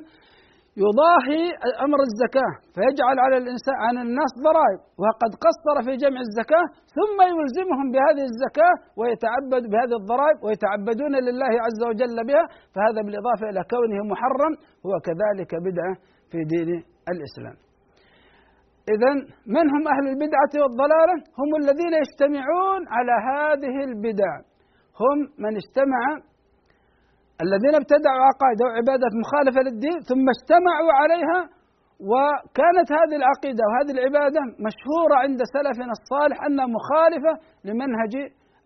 يضاهي 0.86 1.44
أمر 1.86 2.00
الزكاة 2.10 2.54
فيجعل 2.76 3.18
على 3.26 3.38
الانسان 3.44 3.76
عن 3.86 3.96
الناس 4.06 4.32
ضرائب 4.48 4.80
وقد 5.04 5.32
قصر 5.46 5.76
في 5.86 5.94
جمع 6.04 6.20
الزكاة 6.28 6.66
ثم 6.98 7.18
يلزمهم 7.32 7.88
بهذه 7.94 8.24
الزكاة 8.32 8.76
ويتعبد 9.00 9.64
بهذه 9.72 9.96
الضرائب 10.02 10.38
ويتعبدون 10.46 11.14
لله 11.28 11.52
عز 11.66 11.82
وجل 11.90 12.18
بها 12.30 12.46
فهذا 12.74 13.00
بالإضافة 13.06 13.46
إلى 13.52 13.62
كونه 13.74 14.00
محرم 14.14 14.54
هو 14.86 14.94
كذلك 15.08 15.52
بدعة 15.68 15.94
في 16.32 16.40
دين 16.54 16.70
الإسلام. 17.14 17.71
إذا 18.90 19.12
من 19.56 19.66
هم 19.74 19.84
أهل 19.94 20.06
البدعة 20.14 20.54
والضلالة؟ 20.62 21.16
هم 21.40 21.50
الذين 21.62 21.94
يجتمعون 22.04 22.82
على 22.96 23.16
هذه 23.30 23.76
البدع 23.90 24.32
هم 25.02 25.18
من 25.44 25.54
اجتمع 25.62 26.04
الذين 27.46 27.76
ابتدعوا 27.82 28.22
عقائد 28.30 28.58
وعبادات 28.64 29.14
مخالفة 29.24 29.60
للدين 29.68 29.98
ثم 30.10 30.26
اجتمعوا 30.36 30.92
عليها 31.02 31.40
وكانت 32.12 32.90
هذه 33.00 33.16
العقيدة 33.22 33.64
وهذه 33.68 33.92
العبادة 33.98 34.42
مشهورة 34.68 35.16
عند 35.26 35.40
سلفنا 35.56 35.94
الصالح 35.98 36.38
أنها 36.48 36.68
مخالفة 36.78 37.34
لمنهج 37.68 38.14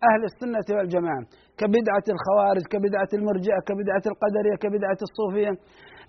أهل 0.08 0.22
السنة 0.30 0.66
والجماعة 0.76 1.22
كبدعة 1.60 2.06
الخوارج 2.14 2.64
كبدعة 2.74 3.10
المرجئة 3.18 3.60
كبدعة 3.68 4.04
القدرية 4.12 4.56
كبدعة 4.64 5.00
الصوفية 5.06 5.52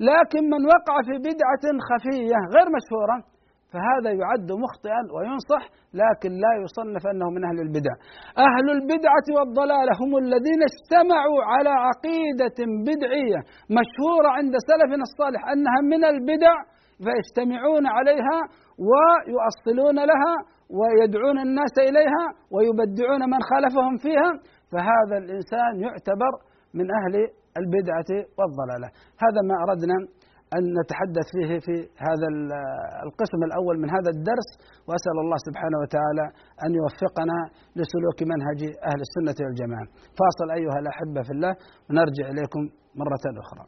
لكن 0.09 0.43
من 0.53 0.61
وقع 0.73 0.95
في 1.07 1.15
بدعة 1.29 1.65
خفية 1.89 2.37
غير 2.55 2.67
مشهورة 2.77 3.17
فهذا 3.73 4.11
يعد 4.21 4.49
مخطئا 4.63 5.01
وينصح 5.15 5.63
لكن 6.01 6.31
لا 6.43 6.51
يصنف 6.63 7.03
أنه 7.13 7.27
من 7.35 7.43
أهل 7.49 7.59
البدع. 7.65 7.93
أهل 8.47 8.67
البدعة 8.77 9.27
والضلالة 9.37 9.93
هم 10.01 10.11
الذين 10.23 10.61
اجتمعوا 10.71 11.39
على 11.51 11.73
عقيدة 11.87 12.59
بدعية 12.87 13.39
مشهورة 13.79 14.29
عند 14.37 14.53
سلفنا 14.69 15.03
الصالح 15.09 15.41
أنها 15.53 15.79
من 15.93 16.01
البدع 16.13 16.53
فيجتمعون 17.05 17.85
عليها 17.97 18.37
ويؤصلون 18.89 19.97
لها 20.11 20.35
ويدعون 20.79 21.37
الناس 21.47 21.75
إليها 21.89 22.25
ويبدعون 22.53 23.21
من 23.33 23.41
خالفهم 23.49 23.93
فيها 23.97 24.29
فهذا 24.71 25.15
الإنسان 25.23 25.71
يعتبر 25.85 26.33
من 26.77 26.87
أهل 26.99 27.13
البدعة 27.61 28.09
والضلالة 28.37 28.87
هذا 29.23 29.41
ما 29.49 29.55
أردنا 29.65 29.97
أن 30.55 30.63
نتحدث 30.79 31.27
فيه 31.35 31.51
في 31.65 31.75
هذا 32.07 32.27
القسم 33.05 33.39
الأول 33.49 33.75
من 33.83 33.89
هذا 33.97 34.09
الدرس 34.15 34.49
وأسأل 34.87 35.17
الله 35.23 35.37
سبحانه 35.47 35.77
وتعالى 35.83 36.25
أن 36.65 36.71
يوفقنا 36.79 37.37
لسلوك 37.79 38.19
منهج 38.31 38.59
أهل 38.89 38.99
السنة 39.07 39.37
والجماعة. 39.45 39.87
فاصل 40.19 40.47
أيها 40.59 40.79
الأحبة 40.83 41.21
في 41.27 41.31
الله 41.35 41.53
ونرجع 41.87 42.25
إليكم 42.33 42.61
مرة 43.01 43.25
أخرى. 43.43 43.65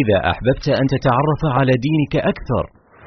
إذا 0.00 0.18
أحببت 0.30 0.66
أن 0.80 0.86
تتعرف 0.94 1.42
على 1.58 1.72
دينك 1.86 2.14
أكثر 2.32 2.64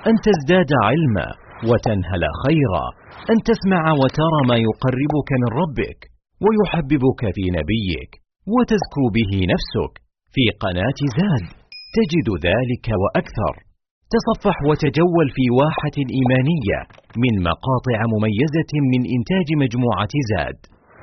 أن 0.09 0.15
تزداد 0.27 0.71
علما. 0.83 1.46
وتنهل 1.69 2.23
خيرا. 2.43 2.85
أن 3.31 3.37
تسمع 3.49 3.83
وترى 4.01 4.39
ما 4.49 4.57
يقربك 4.67 5.29
من 5.41 5.49
ربك 5.61 5.99
ويحببك 6.43 7.21
في 7.35 7.45
نبيك 7.57 8.11
وتزكو 8.53 9.03
به 9.17 9.31
نفسك 9.53 9.93
في 10.33 10.43
قناة 10.63 10.99
زاد. 11.19 11.45
تجد 11.97 12.27
ذلك 12.47 12.85
وأكثر. 13.01 13.53
تصفح 14.13 14.57
وتجول 14.69 15.27
في 15.35 15.45
واحة 15.59 15.97
إيمانية 16.17 16.79
من 17.23 17.33
مقاطع 17.49 17.99
مميزة 18.13 18.71
من 18.91 19.01
إنتاج 19.15 19.47
مجموعة 19.63 20.13
زاد. 20.31 20.57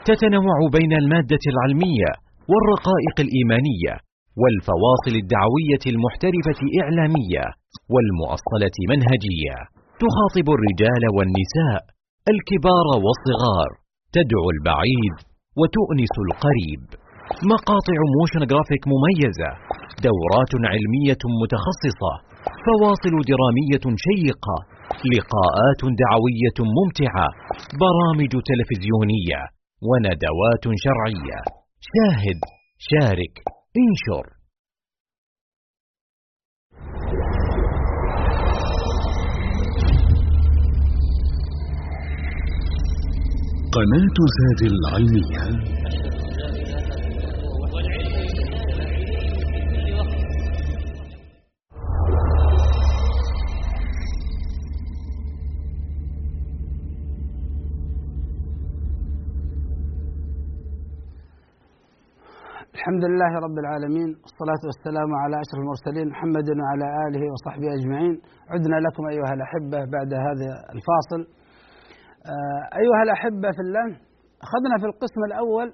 تتنوع 0.09 0.59
بين 0.77 0.93
المادة 1.03 1.45
العلمية 1.53 2.11
والرقائق 2.51 3.17
الإيمانية 3.27 3.95
والفواصل 4.41 5.15
الدعوية 5.23 5.85
المحترفة 5.93 6.61
إعلامية 6.83 7.45
والمؤصلة 7.93 8.77
منهجية. 8.93 9.57
تخاطب 10.05 10.47
الرجال 10.57 11.03
والنساء 11.17 11.81
الكبار 12.33 12.87
والصغار 13.05 13.71
تدعو 14.17 14.47
البعيد 14.57 15.17
وتؤنس 15.61 16.15
القريب. 16.27 16.83
مقاطع 17.53 17.99
motion 18.17 18.43
graphic 18.51 18.83
مميزة 18.93 19.51
دورات 20.09 20.53
علمية 20.73 21.23
متخصصة 21.41 22.13
فواصل 22.65 23.15
درامية 23.33 23.85
شيقة 24.07 24.57
لقاءات 25.13 25.83
دعوية 26.03 26.59
ممتعة 26.79 27.27
برامج 27.85 28.33
تلفزيونية 28.49 29.41
وندوات 29.89 30.65
شرعية. 30.85 31.39
شاهد 31.93 32.41
شارك 32.91 33.35
انشر. 33.83 34.25
قناة 43.75 44.19
زاد 44.39 44.61
العلمية 44.73 45.45
الحمد 62.75 63.05
لله 63.05 63.33
رب 63.47 63.59
العالمين 63.59 64.11
والصلاة 64.23 64.63
والسلام 64.69 65.11
على 65.23 65.37
أشرف 65.45 65.61
المرسلين 65.65 66.09
محمد 66.09 66.49
وعلى 66.61 66.87
آله 67.07 67.23
وصحبه 67.33 67.69
أجمعين. 67.79 68.15
عدنا 68.53 68.77
لكم 68.87 69.03
أيها 69.15 69.33
الأحبة 69.39 69.79
بعد 69.95 70.11
هذا 70.27 70.51
الفاصل. 70.75 71.44
أيها 72.81 73.03
الأحبة 73.07 73.49
في 73.57 73.63
الله 73.67 73.89
أخذنا 74.47 74.77
في 74.81 74.87
القسم 74.91 75.21
الأول 75.31 75.69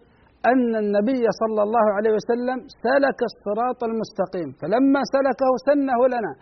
أن 0.52 0.70
النبي 0.84 1.24
صلى 1.42 1.62
الله 1.66 1.86
عليه 1.96 2.12
وسلم 2.18 2.58
سلك 2.86 3.18
الصراط 3.30 3.80
المستقيم 3.90 4.48
فلما 4.60 5.00
سلكه 5.16 5.50
سنه 5.68 6.00
لنا 6.14 6.32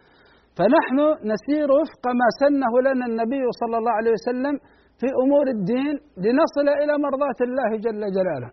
فنحن 0.56 0.98
نسير 1.32 1.68
وفق 1.78 2.04
ما 2.20 2.28
سنه 2.42 2.72
لنا 2.88 3.04
النبي 3.10 3.44
صلى 3.60 3.76
الله 3.78 3.94
عليه 3.98 4.12
وسلم 4.18 4.54
في 5.00 5.08
أمور 5.24 5.46
الدين 5.56 5.94
لنصل 6.24 6.66
إلى 6.82 6.94
مرضاة 7.06 7.40
الله 7.46 7.70
جل 7.84 8.02
جلاله. 8.16 8.50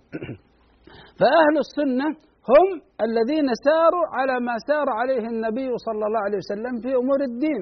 فأهل 1.19 1.55
السنة 1.65 2.07
هم 2.51 2.67
الذين 3.07 3.47
ساروا 3.67 4.05
على 4.17 4.35
ما 4.47 4.55
سار 4.69 4.87
عليه 4.99 5.23
النبي 5.33 5.69
صلى 5.87 6.03
الله 6.07 6.21
عليه 6.25 6.39
وسلم 6.43 6.73
في 6.83 6.91
أمور 7.01 7.19
الدين 7.29 7.61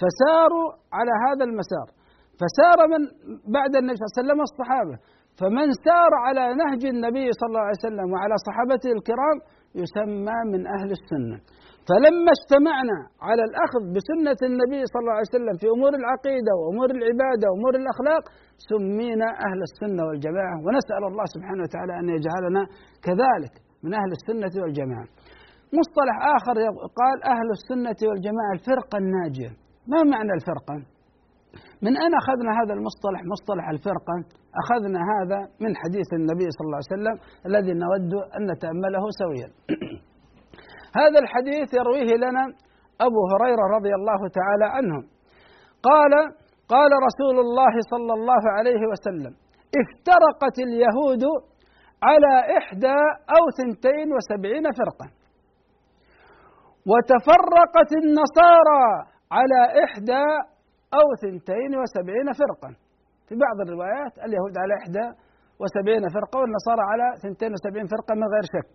فساروا 0.00 0.68
على 0.96 1.12
هذا 1.26 1.44
المسار. 1.48 2.01
فسار 2.40 2.78
من 2.92 3.02
بعد 3.56 3.72
النبي 3.80 3.96
صلى 3.96 4.04
الله 4.06 4.14
عليه 4.14 4.22
وسلم 4.22 4.40
الصحابة. 4.48 4.96
فمن 5.40 5.68
سار 5.86 6.12
على 6.26 6.44
نهج 6.62 6.82
النبي 6.94 7.26
صلى 7.38 7.48
الله 7.50 7.64
عليه 7.68 7.82
وسلم 7.86 8.06
وعلى 8.12 8.36
صحابته 8.48 8.90
الكرام 8.98 9.36
يسمى 9.82 10.38
من 10.52 10.60
أهل 10.76 10.90
السنة. 10.98 11.36
فلما 11.88 12.30
اجتمعنا 12.36 12.98
على 13.28 13.42
الأخذ 13.48 13.82
بسنة 13.96 14.40
النبي 14.50 14.80
صلى 14.90 15.00
الله 15.02 15.16
عليه 15.18 15.32
وسلم 15.34 15.54
في 15.62 15.66
أمور 15.76 15.92
العقيدة 16.00 16.52
وأمور 16.58 16.88
العبادة 16.96 17.44
وأمور 17.50 17.74
الأخلاق 17.82 18.24
سمينا 18.70 19.28
أهل 19.46 19.60
السنة 19.68 20.02
والجماعة. 20.08 20.56
ونسأل 20.64 21.02
الله 21.10 21.26
سبحانه 21.34 21.62
وتعالى 21.66 21.92
أن 22.00 22.06
يجعلنا 22.16 22.62
كذلك 23.06 23.54
من 23.84 23.92
أهل 24.00 24.10
السنة 24.18 24.54
والجماعة. 24.62 25.06
مصطلح 25.78 26.16
آخر 26.36 26.56
قال 27.00 27.16
أهل 27.34 27.48
السنة 27.58 28.00
والجماعة 28.08 28.52
الفرقة 28.58 28.96
الناجية. 29.02 29.50
ما 29.92 30.00
معنى 30.12 30.32
الفرقة؟ 30.38 30.74
من 31.84 31.92
أين 32.02 32.12
أخذنا 32.22 32.52
هذا 32.60 32.74
المصطلح؟ 32.78 33.20
مصطلح 33.34 33.66
الفرقة. 33.74 34.16
أخذنا 34.62 35.00
هذا 35.12 35.38
من 35.64 35.72
حديث 35.82 36.08
النبي 36.20 36.46
صلى 36.56 36.66
الله 36.66 36.80
عليه 36.82 36.94
وسلم 36.96 37.16
الذي 37.48 37.72
نود 37.84 38.12
أن 38.36 38.42
نتأمله 38.52 39.04
سويا. 39.22 39.48
هذا 41.00 41.18
الحديث 41.24 41.68
يرويه 41.80 42.12
لنا 42.24 42.44
أبو 43.06 43.20
هريرة 43.32 43.64
رضي 43.76 43.92
الله 43.98 44.20
تعالى 44.38 44.66
عنه. 44.76 44.96
قال 45.90 46.12
قال 46.74 46.90
رسول 47.08 47.36
الله 47.44 47.74
صلى 47.92 48.12
الله 48.18 48.42
عليه 48.56 48.82
وسلم 48.92 49.32
افترقت 49.82 50.56
اليهود 50.66 51.24
على 52.08 52.32
إحدى 52.58 53.00
أو 53.36 53.42
ثنتين 53.58 54.08
وسبعين 54.14 54.64
فرقة. 54.80 55.08
وتفرقت 56.90 57.90
النصارى 58.02 58.86
على 59.32 59.60
إحدى 59.84 60.24
أو 60.98 61.06
ثنتين 61.22 61.72
وسبعين 61.80 62.28
فرقة 62.42 62.70
في 63.28 63.34
بعض 63.44 63.56
الروايات 63.66 64.14
اليهود 64.26 64.54
على 64.62 64.74
إحدى 64.80 65.06
وسبعين 65.60 66.04
فرقة 66.16 66.36
والنصارى 66.40 66.84
على 66.92 67.06
ثنتين 67.22 67.52
وسبعين 67.52 67.86
فرقة 67.94 68.12
من 68.20 68.26
غير 68.34 68.44
شك. 68.54 68.72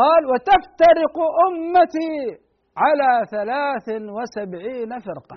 قال 0.00 0.22
وتفترق 0.32 1.16
أمتي 1.46 2.14
على 2.84 3.10
ثلاث 3.34 3.86
وسبعين 4.16 4.90
فرقة 5.08 5.36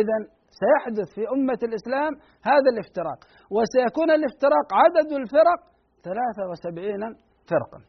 إذا 0.00 0.16
سيحدث 0.62 1.08
في 1.14 1.22
أمة 1.34 1.60
الإسلام 1.68 2.12
هذا 2.50 2.68
الافتراق. 2.74 3.20
وسيكون 3.56 4.10
الافتراق 4.18 4.66
عدد 4.82 5.12
الفرق 5.20 5.60
ثلاثة 6.08 6.42
وسبعين 6.50 7.02
فرقة 7.50 7.80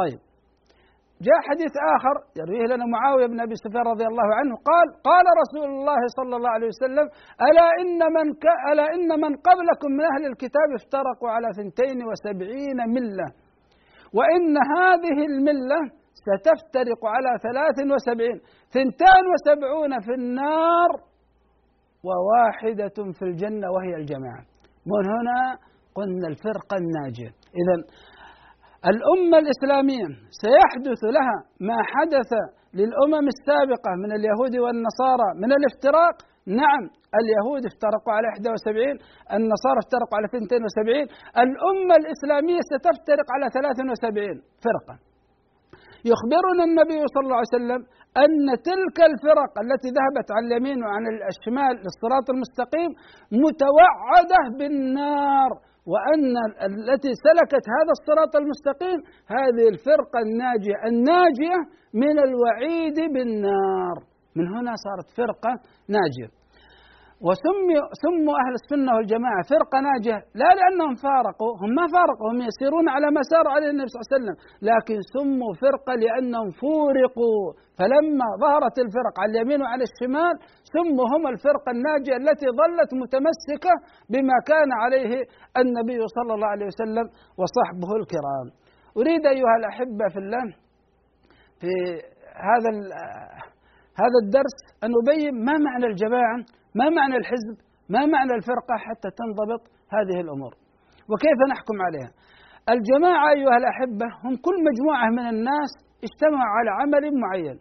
طيب. 0.00 0.33
جاء 1.26 1.38
حديث 1.50 1.74
آخر 1.96 2.14
يرويه 2.40 2.66
لنا 2.72 2.84
معاوية 2.94 3.26
بن 3.32 3.38
أبي 3.46 3.54
سفيان 3.64 3.86
رضي 3.92 4.06
الله 4.10 4.28
عنه 4.38 4.54
قال 4.70 4.86
قال 5.08 5.26
رسول 5.42 5.68
الله 5.78 6.00
صلى 6.18 6.36
الله 6.36 6.50
عليه 6.56 6.70
وسلم 6.74 7.06
ألا 7.48 7.68
إن 7.82 8.00
من 8.16 8.26
ك 8.42 8.44
ألا 8.72 8.86
إن 8.96 9.10
من 9.24 9.32
قبلكم 9.48 9.90
من 9.98 10.04
أهل 10.12 10.22
الكتاب 10.32 10.68
افترقوا 10.80 11.30
على 11.34 11.48
ثنتين 11.58 11.98
وسبعين 12.08 12.78
ملة 12.96 13.28
وإن 14.18 14.54
هذه 14.76 15.16
الملة 15.30 15.80
ستفترق 16.24 17.02
على 17.14 17.30
ثلاث 17.46 17.78
وسبعين 17.92 18.38
ثنتان 18.74 19.22
وسبعون 19.32 20.00
في 20.00 20.12
النار 20.20 20.90
وواحدة 22.08 23.12
في 23.18 23.22
الجنة 23.22 23.66
وهي 23.74 23.94
الجماعة. 24.00 24.42
من 24.86 25.04
هنا 25.14 25.58
قلنا 25.94 26.28
الفرقة 26.28 26.76
الناجية. 26.82 27.30
إذا 27.60 27.76
الأمة 28.92 29.36
الإسلامية 29.44 30.08
سيحدث 30.42 31.00
لها 31.16 31.36
ما 31.68 31.78
حدث 31.92 32.30
للأمم 32.80 33.26
السابقة 33.34 33.92
من 34.02 34.10
اليهود 34.18 34.54
والنصارى 34.64 35.28
من 35.42 35.50
الافتراق 35.58 36.16
نعم 36.62 36.84
اليهود 37.20 37.62
افترقوا 37.70 38.12
على 38.16 38.28
71 38.28 38.98
النصارى 39.36 39.78
افترقوا 39.84 40.16
على 40.18 40.26
72 40.26 41.04
الأمة 41.44 41.94
الإسلامية 42.02 42.60
ستفترق 42.70 43.26
على 43.34 43.46
73 43.54 44.42
فرقة 44.66 44.94
يخبرنا 46.12 46.62
النبي 46.68 47.00
صلى 47.14 47.24
الله 47.26 47.40
عليه 47.40 47.56
وسلم 47.58 47.80
أن 48.24 48.32
تلك 48.70 48.98
الفرق 49.10 49.52
التي 49.64 49.88
ذهبت 49.98 50.28
عن 50.36 50.42
اليمين 50.48 50.78
وعن 50.84 51.02
الشمال 51.32 51.74
للصراط 51.84 52.26
المستقيم 52.34 52.90
متوعدة 53.44 54.40
بالنار. 54.58 55.50
وأن 55.92 56.34
التي 56.68 57.12
سلكت 57.26 57.64
هذا 57.76 57.92
الصراط 57.98 58.32
المستقيم 58.36 58.98
هذه 59.36 59.68
الفرقة 59.74 60.18
الناجية 60.26 60.76
الناجية 60.90 61.58
من 61.94 62.16
الوعيد 62.26 63.12
بالنار. 63.14 63.96
من 64.36 64.46
هنا 64.48 64.72
صارت 64.84 65.08
فرقة 65.16 65.52
ناجية. 65.88 66.43
وسموا 67.26 67.84
سموا 68.04 68.34
أهل 68.42 68.54
السنة 68.60 68.90
والجماعة 68.96 69.40
فرقة 69.52 69.78
ناجية 69.88 70.18
لا 70.40 70.50
لأنهم 70.58 70.94
فارقوا 71.06 71.52
هم 71.60 71.70
ما 71.78 71.86
فارقوا 71.94 72.26
هم 72.32 72.38
يسيرون 72.48 72.86
على 72.94 73.06
ما 73.16 73.22
سار 73.32 73.46
عليه 73.54 73.70
النبي 73.74 73.88
صلى 73.88 73.98
الله 74.00 74.08
عليه 74.10 74.16
وسلم. 74.16 74.36
لكن 74.70 74.96
سموا 75.16 75.52
فرقة 75.64 75.92
لأنهم 76.04 76.48
فورقوا. 76.62 77.42
فلما 77.78 78.28
ظهرت 78.44 78.76
الفرق 78.84 79.14
على 79.22 79.30
اليمين 79.32 79.60
وعلى 79.62 79.84
الشمال 79.90 80.34
سموا 80.74 81.06
هم 81.12 81.22
الفرقة 81.34 81.70
الناجية 81.76 82.16
التي 82.22 82.46
ظلت 82.60 82.90
متمسكة 83.02 83.74
بما 84.12 84.36
كان 84.50 84.70
عليه 84.82 85.12
النبي 85.62 85.98
صلى 86.16 86.32
الله 86.34 86.50
عليه 86.54 86.66
وسلم 86.72 87.06
وصحبه 87.40 87.90
الكرام. 88.00 88.46
أريد 89.00 89.22
أيها 89.34 89.54
الأحبة 89.60 90.04
في 90.12 90.18
الله 90.24 90.44
في 91.60 91.72
هذا 92.48 92.70
هذا 94.02 94.18
الدرس 94.24 94.56
أن 94.84 94.90
أبين 95.00 95.34
ما 95.46 95.54
معنى 95.66 95.86
الجماعة. 95.92 96.38
ما 96.78 96.86
معنى 96.98 97.16
الحزب؟ 97.16 97.56
ما 97.94 98.02
معنى 98.14 98.32
الفرقة 98.38 98.74
حتى 98.86 99.08
تنضبط 99.20 99.62
هذه 99.96 100.16
الأمور؟ 100.24 100.52
وكيف 101.10 101.38
نحكم 101.52 101.76
عليها؟ 101.86 102.10
الجماعة 102.74 103.26
أيها 103.36 103.56
الأحبة 103.62 104.06
هم 104.24 104.34
كل 104.46 104.56
مجموعة 104.68 105.06
من 105.18 105.26
الناس 105.34 105.70
اجتمعوا 106.06 106.50
على 106.56 106.70
عمل 106.80 107.04
معين. 107.24 107.58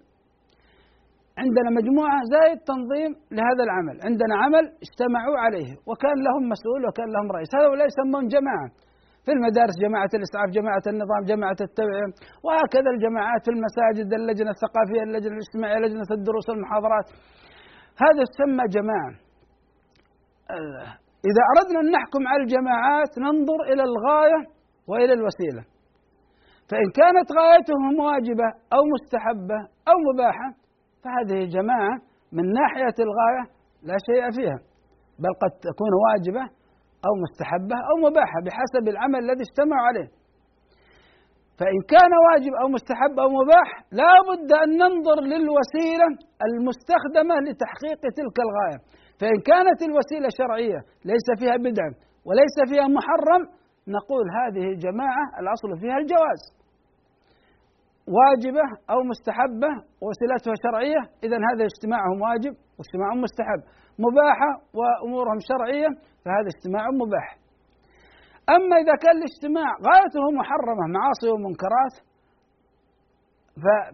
عندنا 1.41 1.69
مجموعة 1.79 2.17
زائد 2.33 2.59
تنظيم 2.71 3.11
لهذا 3.37 3.63
العمل. 3.67 3.95
عندنا 4.07 4.35
عمل 4.43 4.65
اجتمعوا 4.85 5.37
عليه 5.45 5.71
وكان 5.89 6.17
لهم 6.27 6.43
مسؤول 6.53 6.81
وكان 6.87 7.09
لهم 7.15 7.27
رئيس. 7.35 7.51
هؤلاء 7.55 7.87
يسمون 7.91 8.25
جماعة. 8.35 8.69
في 9.25 9.31
المدارس 9.37 9.75
جماعة 9.85 10.11
الإسعاف 10.17 10.49
جماعة 10.57 10.85
النظام 10.91 11.21
جماعة 11.31 11.59
التوعية. 11.67 12.07
وهكذا 12.45 12.89
الجماعات 12.95 13.41
في 13.45 13.51
المساجد 13.55 14.07
اللجنة 14.19 14.51
الثقافية 14.55 15.01
اللجنة 15.07 15.33
الاجتماعية 15.37 15.79
لجنة 15.83 16.09
الدروس 16.17 16.45
والمحاضرات 16.49 17.07
هذا 18.03 18.21
يسمى 18.25 18.63
جماعة. 18.77 19.13
إذا 21.29 21.41
أردنا 21.51 21.79
أن 21.79 21.91
نحكم 21.91 22.27
على 22.27 22.43
الجماعات 22.43 23.11
ننظر 23.17 23.59
إلى 23.71 23.83
الغاية 23.89 24.41
وإلى 24.87 25.13
الوسيلة. 25.13 25.63
فإن 26.69 26.87
كانت 26.99 27.27
غايتهم 27.39 27.99
واجبة 27.99 28.47
أو 28.75 28.81
مستحبة 28.93 29.59
أو 29.89 29.97
مباحة 30.09 30.49
فهذه 31.03 31.45
جماعة 31.57 31.95
من 32.31 32.45
ناحية 32.59 32.97
الغاية 33.05 33.43
لا 33.83 33.95
شيء 34.07 34.23
فيها 34.37 34.59
بل 35.19 35.33
قد 35.43 35.51
تكون 35.67 35.91
واجبة 36.05 36.43
أو 37.05 37.13
مستحبة 37.23 37.75
أو 37.89 37.95
مباحة 38.09 38.39
بحسب 38.45 38.87
العمل 38.87 39.19
الذي 39.19 39.43
اجتمعوا 39.47 39.87
عليه. 39.87 40.07
فإن 41.59 41.79
كان 41.93 42.11
واجب 42.27 42.53
أو 42.61 42.67
مستحب 42.77 43.15
أو 43.23 43.29
مباح 43.39 43.69
لا 43.99 44.13
بد 44.29 44.49
أن 44.63 44.69
ننظر 44.83 45.17
للوسيلة 45.31 46.07
المستخدمة 46.47 47.35
لتحقيق 47.45 48.01
تلك 48.17 48.37
الغاية. 48.45 48.79
فإن 49.19 49.37
كانت 49.49 49.79
الوسيلة 49.87 50.29
شرعية 50.39 50.79
ليس 51.11 51.27
فيها 51.39 51.57
بدعة 51.67 51.91
وليس 52.27 52.55
فيها 52.69 52.87
محرم 52.97 53.41
نقول 53.97 54.25
هذه 54.39 54.65
جماعة 54.85 55.25
الأصل 55.41 55.69
فيها 55.81 55.97
الجواز. 56.01 56.41
واجبة 58.17 58.65
أو 58.93 58.99
مستحبة 59.11 59.71
ووسيلتها 60.01 60.53
شرعية 60.65 61.01
إذا 61.25 61.37
هذا 61.47 61.63
اجتماعهم 61.71 62.17
واجب 62.27 62.53
واجتماعهم 62.77 63.19
مستحب. 63.25 63.61
مباحة 64.05 64.51
وأمورهم 64.77 65.39
شرعية 65.49 65.89
فهذا 66.23 66.49
اجتماع 66.55 66.83
مباح. 67.01 67.27
أما 68.49 68.75
إذا 68.83 68.95
كان 69.03 69.15
الاجتماع 69.21 69.69
غايته 69.87 70.23
محرمة 70.39 70.85
معاصي 70.95 71.29
ومنكرات 71.33 71.95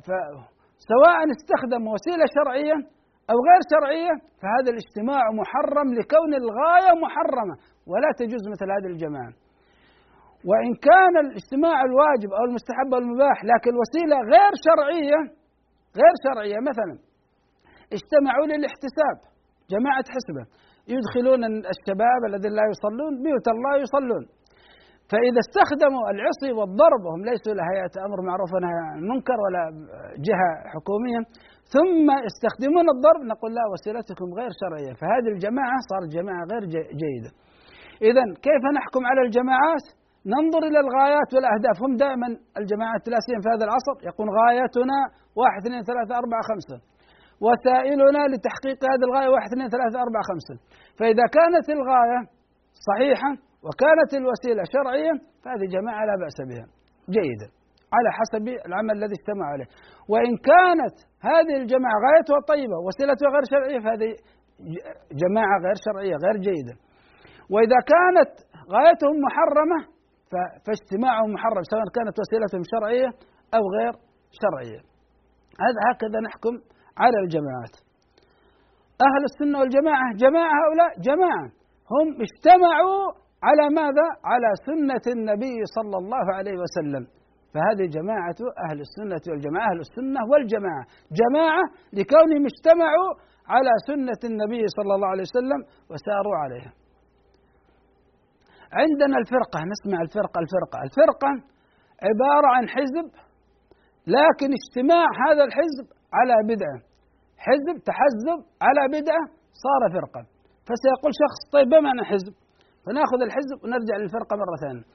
فسواء 0.06 1.20
استخدم 1.36 1.84
وسيلة 1.94 2.26
شرعية 2.38 2.78
أو 3.32 3.38
غير 3.50 3.62
شرعية 3.74 4.14
فهذا 4.42 4.70
الاجتماع 4.74 5.24
محرم 5.42 5.88
لكون 6.00 6.32
الغاية 6.42 6.92
محرمة 7.06 7.56
ولا 7.92 8.10
تجوز 8.20 8.44
مثل 8.54 8.68
هذه 8.76 8.90
الجماعة. 8.94 9.34
وإن 10.50 10.72
كان 10.90 11.14
الاجتماع 11.26 11.78
الواجب 11.90 12.30
أو 12.38 12.44
المستحب 12.50 12.90
أو 12.94 13.00
المباح 13.00 13.38
لكن 13.52 13.70
الوسيلة 13.76 14.18
غير 14.34 14.52
شرعية 14.68 15.20
غير 16.00 16.14
شرعية 16.26 16.60
مثلا 16.70 16.96
اجتمعوا 17.98 18.46
للاحتساب 18.52 19.18
جماعة 19.74 20.06
حسبة 20.16 20.44
يدخلون 20.94 21.42
الشباب 21.74 22.22
الذين 22.30 22.52
لا 22.60 22.66
يصلون 22.72 23.14
بيوت 23.24 23.48
الله 23.56 23.74
يصلون. 23.86 24.24
فإذا 25.12 25.40
استخدموا 25.46 26.04
العصي 26.14 26.52
والضرب 26.58 27.02
وهم 27.06 27.22
ليسوا 27.28 27.54
لهيئة 27.60 27.94
أمر 28.08 28.20
معروف 28.30 28.50
ونهي 28.56 28.80
عن 28.88 28.98
المنكر 29.02 29.38
ولا 29.46 29.64
جهة 30.28 30.50
حكومية 30.74 31.22
ثم 31.76 32.08
يستخدمون 32.28 32.86
الضرب 32.96 33.22
نقول 33.34 33.52
لا 33.58 33.66
وسيلتكم 33.72 34.28
غير 34.40 34.52
شرعية. 34.62 34.94
فهذه 35.02 35.30
الجماعة 35.36 35.78
صارت 35.90 36.10
جماعة 36.18 36.44
غير 36.52 36.64
جيدة. 37.02 37.32
إذا 38.10 38.24
كيف 38.48 38.64
نحكم 38.78 39.04
على 39.10 39.22
الجماعات؟ 39.26 39.86
ننظر 40.34 40.62
إلى 40.70 40.80
الغايات 40.86 41.30
والأهداف. 41.34 41.78
هم 41.84 41.94
دائما 42.04 42.28
الجماعات 42.62 43.04
لا 43.14 43.20
سيما 43.26 43.42
في 43.44 43.50
هذا 43.54 43.64
العصر 43.68 43.96
يقول 44.10 44.28
غايتنا 44.40 45.00
واحد 45.40 45.60
اثنين 45.62 45.82
ثلاثة 45.90 46.14
أربعة 46.22 46.44
خمسة. 46.50 46.78
وسائلنا 47.46 48.22
لتحقيق 48.32 48.80
هذه 48.92 49.04
الغاية 49.10 49.30
واحد 49.36 49.48
اثنين 49.52 49.70
ثلاثة 49.76 49.98
أربعة 50.06 50.24
خمسة. 50.32 50.56
فإذا 51.00 51.26
كانت 51.38 51.66
الغاية 51.78 52.20
صحيحة 52.88 53.32
وكانت 53.66 54.12
الوسيلة 54.22 54.64
شرعية 54.76 55.14
فهذه 55.44 55.66
جماعة 55.76 56.02
لا 56.10 56.16
بأس 56.24 56.38
بها. 56.50 56.66
جيدة. 57.18 57.48
على 57.96 58.10
حسب 58.20 58.44
العمل 58.68 58.94
الذي 59.00 59.16
اجتمع 59.20 59.46
عليه. 59.54 59.68
وإن 60.12 60.32
كانت 60.52 60.96
هذه 61.32 61.56
الجماعة 61.62 61.98
غايتها 62.06 62.40
طيبة 62.52 62.78
وسيلتها 62.86 63.30
غير 63.36 63.44
شرعية 63.54 63.80
فهذه 63.86 64.10
جماعة 65.24 65.56
غير 65.66 65.78
شرعية 65.86 66.16
غير 66.26 66.36
جيدة. 66.48 66.76
وإذا 67.54 67.80
كانت 67.94 68.32
غايتهم 68.76 69.16
محرمة 69.28 69.80
فاجتماعهم 70.66 71.30
محرم 71.36 71.64
سواء 71.74 71.88
كانت 71.98 72.16
وسيلتهم 72.22 72.64
شرعية 72.74 73.10
أو 73.58 73.64
غير 73.78 73.94
شرعية. 74.42 74.82
هذا 75.66 75.80
هكذا 75.90 76.20
نحكم 76.28 76.54
على 77.04 77.18
الجماعات. 77.24 77.76
أهل 79.08 79.22
السنة 79.30 79.60
والجماعة 79.60 80.08
جماعة 80.24 80.54
هؤلاء 80.62 80.92
جماعة. 81.10 81.48
هم 81.94 82.08
اجتمعوا 82.26 83.04
على 83.48 83.66
ماذا؟ 83.80 84.08
على 84.32 84.50
سنة 84.68 85.06
النبي 85.16 85.58
صلى 85.78 85.98
الله 86.02 86.26
عليه 86.38 86.58
وسلم. 86.64 87.04
فهذه 87.54 87.86
جماعة 87.98 88.40
أهل 88.66 88.80
السنة 88.88 89.24
والجماعة 89.32 89.68
أهل 89.72 89.80
السنة 89.88 90.22
والجماعة. 90.32 90.84
جماعة 91.22 91.64
لكونهم 91.98 92.44
اجتمعوا 92.52 93.12
على 93.54 93.74
سنة 93.90 94.22
النبي 94.32 94.64
صلى 94.78 94.92
الله 94.96 95.08
عليه 95.14 95.26
وسلم 95.30 95.62
وساروا 95.92 96.36
عليها. 96.44 96.72
عندنا 98.82 99.16
الفرقة 99.22 99.60
نسمع 99.74 100.00
الفرقة 100.08 100.38
الفرقة. 100.46 100.78
الفرقة 100.88 101.32
عبارة 102.08 102.48
عن 102.56 102.66
حزب 102.76 103.08
لكن 104.18 104.50
اجتماع 104.60 105.08
هذا 105.26 105.44
الحزب 105.48 105.88
على 106.18 106.36
بدعة. 106.52 106.80
حزب 107.46 107.76
تحزب 107.90 108.40
على 108.68 108.84
بدعة 108.96 109.24
صار 109.64 109.82
فرقة. 109.96 110.22
فسيقول 110.68 111.12
شخص 111.24 111.40
طيب 111.54 111.68
ما 111.68 111.80
معنى 111.80 112.04
حزب؟ 112.12 112.34
فناخذ 112.86 113.20
الحزب 113.28 113.58
ونرجع 113.64 113.96
للفرقة 114.02 114.34
مرة 114.42 114.56
ثانية. 114.64 114.86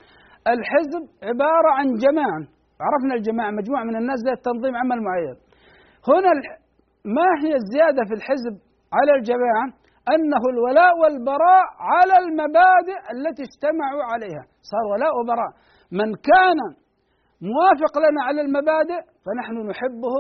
الحزب 0.55 1.03
عبارة 1.29 1.71
عن 1.79 1.87
جماعة 2.05 2.41
عرفنا 2.87 3.15
الجماعة 3.19 3.51
مجموعة 3.61 3.85
من 3.91 3.97
الناس 4.01 4.19
ذات 4.27 4.41
تنظيم 4.49 4.75
عمل 4.83 4.99
معين. 5.09 5.37
هنا 6.11 6.33
ما 7.17 7.29
هي 7.43 7.53
الزيادة 7.61 8.03
في 8.09 8.15
الحزب 8.19 8.55
على 8.99 9.13
الجماعة؟ 9.19 9.67
أنه 10.15 10.43
الولاء 10.53 10.93
والبراء 11.03 11.67
على 11.93 12.15
المبادئ 12.25 13.01
التي 13.15 13.43
اجتمعوا 13.49 14.05
عليها. 14.13 14.43
صار 14.71 14.85
ولاء 14.93 15.13
وبراء. 15.19 15.51
من 16.01 16.09
كان 16.31 16.59
موافق 17.53 17.95
لنا 18.05 18.21
على 18.29 18.41
المبادئ 18.47 19.01
فنحن 19.25 19.57
نحبه 19.71 20.17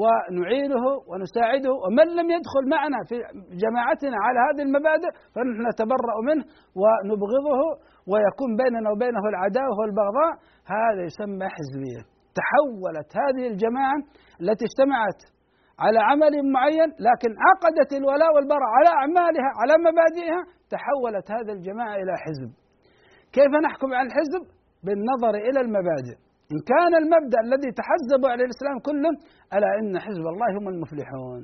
ونعينه 0.00 0.84
ونساعده. 1.10 1.72
ومن 1.84 2.06
لم 2.18 2.28
يدخل 2.36 2.64
معنا 2.74 2.98
في 3.08 3.14
جماعتنا 3.64 4.16
على 4.26 4.38
هذه 4.46 4.62
المبادئ 4.68 5.10
فنحن 5.34 5.60
نتبرأ 5.70 6.16
منه 6.28 6.44
ونبغضه 6.80 7.60
ويكون 8.10 8.50
بيننا 8.62 8.88
وبينه 8.92 9.24
العداوة 9.32 9.74
والبغضاء. 9.80 10.32
هذا 10.76 11.02
يسمى 11.08 11.46
حزبية. 11.56 12.02
تحولت 12.38 13.10
هذه 13.22 13.44
الجماعة 13.52 13.98
التي 14.42 14.64
اجتمعت 14.68 15.20
على 15.84 15.98
عمل 16.08 16.34
معين 16.56 16.90
لكن 17.08 17.30
عقدت 17.46 17.90
الولاء 18.00 18.30
والبراء 18.34 18.70
على 18.76 18.90
أعمالها 18.98 19.50
على 19.60 19.74
مبادئها. 19.86 20.40
تحولت 20.74 21.26
هذه 21.36 21.52
الجماعة 21.58 21.94
إلى 22.02 22.12
حزب. 22.24 22.50
كيف 23.36 23.52
نحكم 23.66 23.88
على 23.94 24.06
الحزب؟ 24.08 24.42
بالنظر 24.84 25.34
إلى 25.48 25.60
المبادئ. 25.60 26.16
إن 26.52 26.58
كان 26.72 26.92
المبدأ 27.02 27.38
الذي 27.46 27.70
تحزبوا 27.80 28.28
على 28.32 28.42
الإسلام 28.46 28.76
كله 28.88 29.12
ألا 29.54 29.70
إن 29.80 29.92
حزب 30.04 30.24
الله 30.32 30.48
هم 30.58 30.66
المفلحون. 30.74 31.40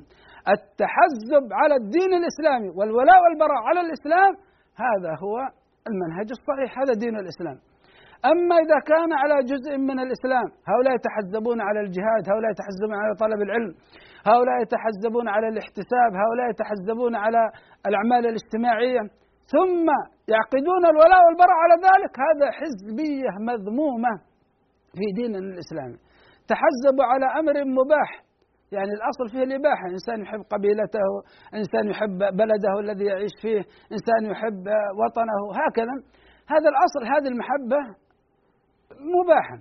التحزب 0.55 1.45
على 1.61 1.75
الدين 1.81 2.11
الإسلامي 2.21 2.69
والولاء 2.77 3.19
والبراء 3.23 3.61
على 3.69 3.81
الإسلام 3.85 4.31
هذا 4.85 5.11
هو 5.23 5.35
المنهج 5.89 6.27
الصحيح 6.37 6.69
هذا 6.81 6.93
دين 7.03 7.15
الإسلام. 7.23 7.57
أما 8.31 8.55
إذا 8.65 8.79
كان 8.91 9.11
على 9.21 9.35
جزء 9.51 9.71
من 9.89 9.97
الإسلام 10.05 10.47
هؤلاء 10.71 10.93
يتحزبون 10.99 11.59
على 11.67 11.79
الجهاد 11.85 12.23
هؤلاء 12.31 12.49
يتحزبون 12.55 12.95
على 13.03 13.13
طلب 13.23 13.39
العلم 13.47 13.71
هؤلاء 14.31 14.57
يتحزبون 14.65 15.27
على 15.35 15.47
الاحتساب 15.53 16.11
هؤلاء 16.23 16.45
يتحزبون 16.53 17.13
على 17.23 17.41
الأعمال 17.87 18.23
الاجتماعية 18.31 19.03
ثم 19.53 19.87
يعقدون 20.33 20.83
الولاء 20.93 21.21
والبراء 21.25 21.57
على 21.63 21.75
ذلك 21.87 22.13
هذا 22.27 22.47
حزبية 22.59 23.31
مذمومة. 23.49 24.13
في 24.97 25.05
ديننا 25.15 25.37
الإسلامي 25.37 25.97
تحزبوا 26.51 27.05
على 27.11 27.25
أمر 27.39 27.55
مباح. 27.79 28.11
يعني 28.71 28.91
الأصل 28.99 29.25
فيه 29.31 29.43
الإباحة. 29.43 29.85
إنسان 29.97 30.21
يحب 30.21 30.41
قبيلته 30.53 31.07
إنسان 31.59 31.89
يحب 31.89 32.17
بلده 32.41 32.73
الذي 32.79 33.05
يعيش 33.05 33.31
فيه 33.41 33.61
إنسان 33.95 34.21
يحب 34.31 34.65
وطنه. 34.99 35.41
هكذا. 35.61 35.95
هذا 36.53 36.67
الأصل 36.73 37.01
هذه 37.13 37.27
المحبة 37.33 37.81
مباحا 39.15 39.57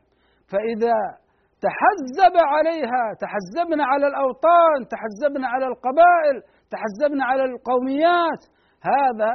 فإذا 0.52 0.96
تحزب 1.66 2.34
عليها 2.54 3.02
تحزبنا 3.24 3.84
على 3.84 4.06
الأوطان 4.06 4.78
تحزبنا 4.94 5.46
على 5.48 5.66
القبائل 5.66 6.36
تحزبنا 6.70 7.24
على 7.24 7.44
القوميات 7.44 8.42
هذا 8.92 9.30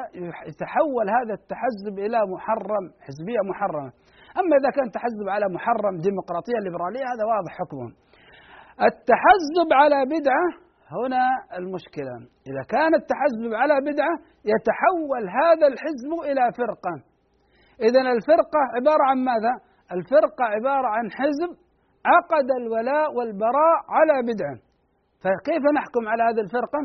يتحول 0.50 1.06
هذا 1.18 1.34
التحزب 1.40 2.00
إلى 2.06 2.20
محرم 2.34 2.86
حزبية 3.06 3.42
محرمة. 3.50 3.92
أما 4.40 4.54
إذا 4.60 4.70
كان 4.78 4.88
تحزب 4.98 5.28
على 5.36 5.46
محرم 5.56 5.96
ديمقراطية 6.06 6.58
ليبرالية 6.64 7.06
هذا 7.14 7.24
واضح 7.34 7.52
حكمه. 7.62 7.90
التحزب 8.90 9.70
على 9.82 10.00
بدعة 10.16 10.48
هنا 10.98 11.24
المشكلة. 11.60 12.16
إذا 12.50 12.64
كان 12.74 12.92
التحزب 13.02 13.52
على 13.62 13.76
بدعة 13.90 14.16
يتحول 14.54 15.24
هذا 15.42 15.66
الحزب 15.72 16.12
إلى 16.30 16.44
فرقة. 16.60 16.94
إذا 17.88 18.02
الفرقة 18.16 18.62
عبارة 18.76 19.04
عن 19.10 19.18
ماذا؟ 19.30 19.54
الفرقة 19.96 20.44
عبارة 20.56 20.88
عن 20.88 21.06
حزب 21.18 21.52
عقد 22.14 22.48
الولاء 22.62 23.08
والبراء 23.18 23.78
على 23.98 24.16
بدعة. 24.30 24.58
فكيف 25.24 25.64
نحكم 25.78 26.04
على 26.12 26.24
هذه 26.24 26.42
الفرقة؟ 26.46 26.80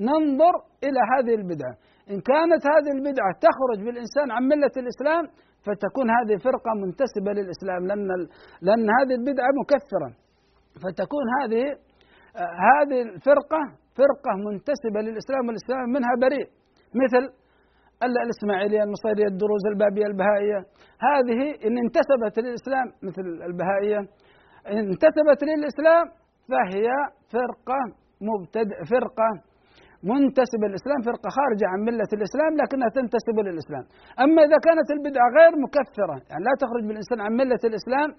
ننظر 0.00 0.54
إلى 0.86 1.00
هذه 1.12 1.34
البدعة. 1.40 1.74
إن 2.10 2.18
كانت 2.30 2.62
هذه 2.72 2.90
البدعة 2.96 3.30
تخرج 3.46 3.78
بالإنسان 3.84 4.30
عن 4.30 4.42
ملة 4.42 4.74
الإسلام 4.82 5.24
فتكون 5.66 6.06
هذه 6.16 6.36
فرقة 6.48 6.72
منتسبة 6.84 7.30
للإسلام 7.38 7.86
لأن 7.88 8.08
لأن 8.66 8.86
هذه 8.98 9.14
البدعة 9.20 9.50
مكفرة. 9.62 10.10
فتكون 10.82 11.24
هذه 11.38 11.62
هذه 12.68 13.02
الفرقة 13.02 13.60
فرقة 14.00 14.32
منتسبة 14.48 15.00
للإسلام 15.06 15.42
والإسلام 15.46 15.88
منها 15.96 16.14
بريء. 16.24 16.48
مثل 17.02 17.24
الإسماعيلية 18.02 18.82
النصيرية 18.82 19.26
الدروز 19.26 19.62
البابية 19.72 20.06
البهائية. 20.06 20.58
هذه 21.08 21.40
إن 21.66 21.74
انتسبت 21.84 22.34
للإسلام 22.44 22.86
مثل 23.02 23.24
البهائية. 23.48 23.98
انتسبت 24.80 25.40
للإسلام 25.48 26.04
فهي 26.50 26.86
فرقة 27.32 27.80
مبتدئ 28.30 28.78
فرقة 28.90 29.28
منتسبة 30.12 30.64
للإسلام 30.68 31.00
فرقة 31.08 31.28
خارجة 31.38 31.66
عن 31.72 31.80
ملة 31.88 32.10
الإسلام 32.16 32.52
لكنها 32.60 32.88
تنتسب 32.98 33.36
للإسلام. 33.46 33.84
أما 34.24 34.40
إذا 34.46 34.58
كانت 34.66 34.88
البدعة 34.96 35.28
غير 35.38 35.52
مكفرة 35.64 36.16
يعني 36.30 36.42
لا 36.48 36.54
تخرج 36.62 36.82
بالإنسان 36.88 37.18
عن 37.24 37.32
ملة 37.40 37.62
الإسلام 37.70 38.10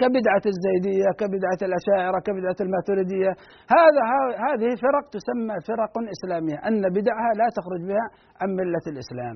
كبدعة 0.00 0.44
الزيدية 0.52 1.08
كبدعة 1.20 1.60
الأشاعرة 1.68 2.18
كبدعة 2.26 2.58
الماتريدية 2.66 3.32
هذا 3.76 4.02
هذه 4.46 4.70
فرق 4.84 5.04
تسمى 5.16 5.56
فرق 5.70 5.94
إسلامية 6.16 6.58
أن 6.68 6.82
بدعها 6.98 7.30
لا 7.40 7.48
تخرج 7.58 7.82
بها 7.88 8.06
عن 8.40 8.48
ملة 8.60 8.84
الإسلام. 8.92 9.34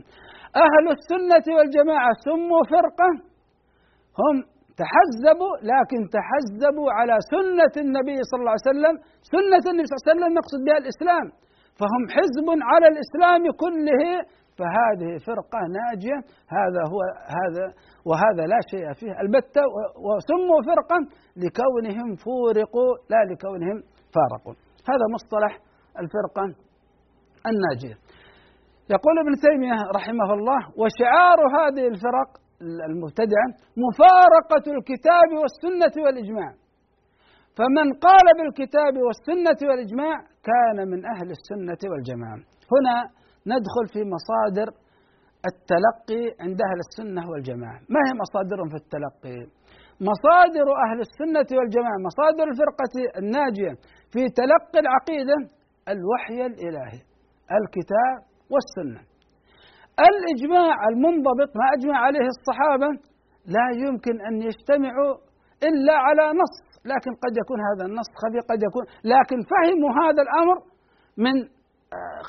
أهل 0.67 0.85
السنة 0.97 1.47
والجماعة 1.57 2.11
سموا 2.27 2.63
فرقة 2.75 3.11
هم 4.21 4.37
تحزبوا 4.81 5.55
لكن 5.73 6.01
تحزبوا 6.17 6.89
على 6.99 7.17
سنة 7.35 7.75
النبي 7.85 8.19
صلى 8.29 8.41
الله 8.41 8.55
عليه 8.57 8.71
وسلم. 8.71 8.95
سنة 9.35 9.65
النبي 9.71 9.87
صلى 9.89 9.97
الله 9.97 10.05
عليه 10.05 10.13
وسلم 10.13 10.33
نقصد 10.39 10.61
بها 10.67 10.79
الإسلام. 10.85 11.27
فهم 11.81 12.03
حزب 12.17 12.49
على 12.71 12.87
الإسلام 12.93 13.43
كله 13.63 14.03
فهذه 14.59 15.11
فرقة 15.29 15.61
ناجية. 15.79 16.19
هذا 16.59 16.83
هو 16.93 17.01
هذا 17.39 17.67
وهذا 18.09 18.43
لا 18.53 18.61
شيء 18.73 18.87
فيه. 19.01 19.13
البتة 19.25 19.63
وسموا 20.07 20.61
فرقا 20.69 20.99
لكونهم 21.43 22.09
فورقوا 22.25 22.93
لا 23.13 23.21
لكونهم 23.31 23.79
فارقوا. 24.15 24.55
هذا 24.91 25.07
مصطلح 25.17 25.53
الفرقة 26.03 26.45
الناجية. 27.51 27.97
يقول 28.95 29.15
ابن 29.25 29.35
تيمية 29.45 29.79
رحمه 29.99 30.33
الله 30.37 30.61
وشعار 30.81 31.39
هذه 31.59 31.85
الفرق 31.89 32.42
المبتدعة 32.91 33.49
مفارقة 33.87 34.65
الكتاب 34.77 35.29
والسنة 35.43 35.95
والإجماع. 36.05 36.51
فمن 37.59 37.87
قال 38.07 38.27
بالكتاب 38.39 38.95
والسنة 39.07 39.61
والإجماع 39.69 40.17
كان 40.51 40.79
من 40.91 41.01
أهل 41.15 41.29
السنة 41.37 41.83
والجماعة. 41.91 42.39
هنا 42.73 42.97
ندخل 43.53 43.85
في 43.93 44.01
مصادر 44.15 44.69
التلقي 45.51 46.25
عند 46.45 46.59
أهل 46.69 46.79
السنة 46.87 47.23
والجماعة. 47.31 47.81
ما 47.93 48.01
هي 48.07 48.13
مصادرهم 48.25 48.69
في 48.75 48.79
التلقي؟ 48.85 49.39
مصادر 50.11 50.67
أهل 50.87 50.99
السنة 51.09 51.49
والجماعة 51.59 51.99
مصادر 52.09 52.45
الفرقة 52.53 52.95
الناجية 53.21 53.73
في 54.13 54.23
تلقي 54.41 54.79
العقيدة 54.85 55.37
الوحي 55.93 56.39
الإلهي 56.51 57.01
الكتاب 57.59 58.17
والسنة. 58.53 59.12
الإجماع 60.11 60.75
المنضبط 60.93 61.51
ما 61.61 61.67
أجمع 61.77 61.97
عليه 62.07 62.27
الصحابة 62.35 62.89
لا 63.47 63.67
يمكن 63.87 64.15
أن 64.29 64.43
يجتمعوا 64.43 65.15
إلا 65.69 65.95
على 66.07 66.25
نص 66.41 66.57
لكن 66.85 67.11
قد 67.25 67.33
يكون 67.43 67.59
هذا 67.69 67.85
النص 67.89 68.11
خفي 68.23 68.41
قد 68.51 68.61
يكون 68.69 68.85
لكن 69.15 69.39
فهموا 69.53 69.93
هذا 70.03 70.23
الأمر 70.27 70.57
من 71.25 71.35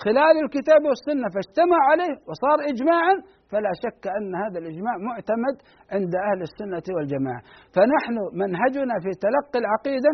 خلال 0.03 0.35
الكتاب 0.43 0.81
والسنة 0.89 1.27
فاجتمع 1.35 1.79
عليه 1.91 2.13
وصار 2.29 2.57
إجماعا 2.71 3.15
فلا 3.51 3.71
شك 3.83 4.03
أن 4.17 4.35
هذا 4.43 4.57
الإجماع 4.63 4.93
معتمد 5.09 5.55
عند 5.95 6.13
أهل 6.27 6.39
السنة 6.47 6.87
والجماعة. 6.95 7.41
فنحن 7.75 8.15
منهجنا 8.41 8.95
في 9.03 9.11
تلقي 9.25 9.57
العقيدة 9.63 10.11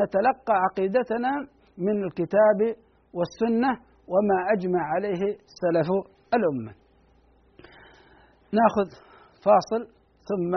نتلقى 0.00 0.54
عقيدتنا 0.66 1.32
من 1.86 1.96
الكتاب 2.04 2.58
والسنة 3.16 3.70
وما 4.12 4.38
أجمع 4.54 4.82
عليه 4.94 5.22
سلف 5.60 5.88
الأمة. 6.36 6.72
ناخذ 8.58 8.88
فاصل 9.46 9.82
ثم 10.28 10.52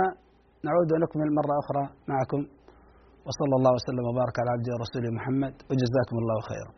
نعود 0.67 0.89
ونكمل 0.93 1.29
مرة 1.39 1.53
أخرى 1.63 1.83
معكم. 2.07 2.41
وصلى 3.27 3.55
الله 3.57 3.71
وسلم 3.77 4.05
وبارك 4.09 4.35
على 4.39 4.49
عبده 4.55 4.71
ورسوله 4.73 5.09
محمد. 5.17 5.53
وجزاكم 5.69 6.17
الله 6.21 6.39
خيرا. 6.49 6.71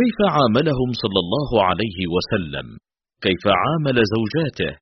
كيف 0.00 0.18
عاملهم 0.36 0.90
صلى 1.02 1.20
الله 1.24 1.50
عليه 1.68 1.98
وسلم؟ 2.14 2.66
كيف 3.20 3.44
عامل 3.62 3.96
زوجاته؟ 4.14 4.78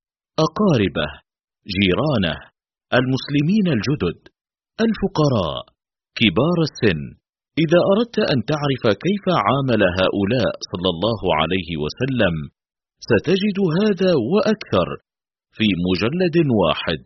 أقاربه؟ 0.47 1.09
جيرانه؟ 1.77 2.37
المسلمين 2.99 3.67
الجدد؟ 3.77 4.19
الفقراء؟ 4.87 5.78
كبار 6.21 6.59
السن. 6.69 7.01
إذا 7.65 7.81
أردت 7.93 8.19
أن 8.33 8.39
تعرف 8.53 8.85
كيف 9.05 9.25
عامل 9.47 9.83
هؤلاء 10.01 10.53
صلى 10.71 10.89
الله 10.95 11.21
عليه 11.41 11.71
وسلم 11.83 12.35
ستجد 13.11 13.59
هذا 13.81 14.13
وأكثر 14.33 14.89
في 15.57 15.67
مجلد 15.89 16.37
واحد. 16.63 17.03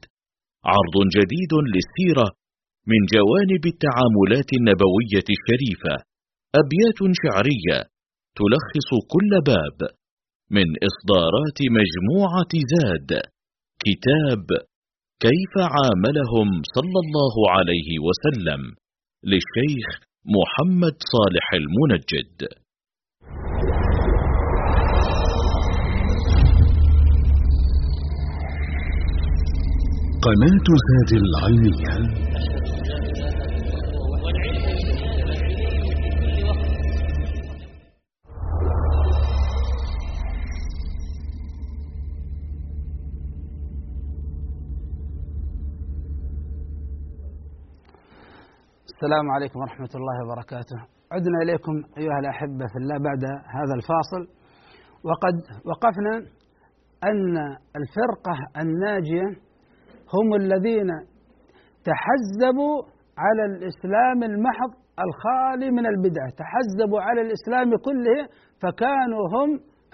عرض 0.72 0.96
جديد 1.16 1.52
للسيرة 1.74 2.28
من 2.90 3.00
جوانب 3.14 3.62
التعاملات 3.72 4.50
النبوية 4.58 5.28
الشريفة. 5.36 5.94
أبيات 6.60 7.00
شعرية 7.22 7.78
تلخص 8.38 8.90
كل 9.12 9.30
باب 9.50 9.78
من 10.56 10.68
إصدارات 10.88 11.58
مجموعة 11.78 12.52
زاد. 12.74 13.10
كتاب 13.86 14.46
كيف 15.26 15.54
عاملهم 15.76 16.48
صلى 16.76 16.98
الله 17.04 17.34
عليه 17.54 17.90
وسلم. 18.06 18.81
للشيخ 19.24 19.86
محمد 20.36 20.96
صالح 21.14 21.46
المنجد. 21.54 22.48
قناة 30.22 30.68
زاد 30.88 31.12
العلمية. 31.22 31.94
السلام 49.02 49.30
عليكم 49.30 49.58
ورحمة 49.60 49.92
الله 49.94 50.16
وبركاته. 50.24 50.78
عدنا 51.12 51.38
إليكم 51.44 51.74
أيها 51.98 52.18
الأحبة 52.22 52.64
في 52.72 52.78
الله 52.82 52.96
بعد 53.08 53.24
هذا 53.58 53.74
الفاصل. 53.78 54.22
وقد 55.08 55.36
وقفنا 55.70 56.14
أن 57.10 57.36
الفرقة 57.80 58.34
الناجية 58.62 59.26
هم 60.14 60.28
الذين 60.42 60.90
تحزبوا 61.88 62.76
على 63.24 63.44
الإسلام 63.50 64.18
المحض 64.30 64.70
الخالي 65.06 65.70
من 65.70 65.86
البدعة 65.86 66.30
تحزبوا 66.42 67.00
على 67.00 67.20
الإسلام 67.26 67.68
كله 67.86 68.18
فكانوا 68.62 69.24
هم 69.34 69.50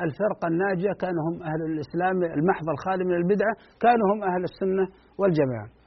الفرقة 0.06 0.46
الناجية 0.52 0.92
كانوا 1.02 1.22
هم 1.28 1.42
أهل 1.42 1.60
الإسلام 1.72 2.16
المحض 2.38 2.66
الخالي 2.74 3.04
من 3.04 3.14
البدعة 3.14 3.54
كانوا 3.80 4.06
هم 4.12 4.22
أهل 4.30 4.42
السنة 4.50 4.84
والجماعة. 5.18 5.77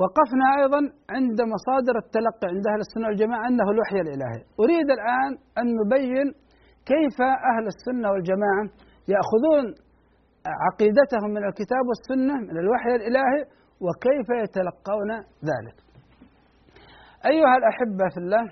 وقفنا 0.00 0.46
أيضا 0.60 0.80
عند 1.16 1.38
مصادر 1.54 1.94
التلقي 2.04 2.46
عند 2.54 2.64
أهل 2.72 2.80
السنة 2.86 3.06
والجماعة 3.08 3.44
أنه 3.48 3.66
الوحي 3.74 3.98
الإلهي. 4.04 4.40
أريد 4.62 4.88
الآن 4.96 5.30
أن 5.60 5.66
نبين 5.80 6.26
كيف 6.92 7.18
أهل 7.50 7.64
السنة 7.74 8.06
والجماعة 8.12 8.64
يأخذون 9.14 9.66
عقيدتهم 10.64 11.30
من 11.36 11.42
الكتاب 11.48 11.84
والسنة 11.90 12.34
من 12.48 12.56
الوحي 12.64 12.92
الإلهي 13.00 13.40
وكيف 13.84 14.28
يتلقون 14.42 15.10
ذلك. 15.50 15.76
أيها 17.32 17.54
الأحبة 17.60 18.04
في 18.14 18.18
الله 18.24 18.44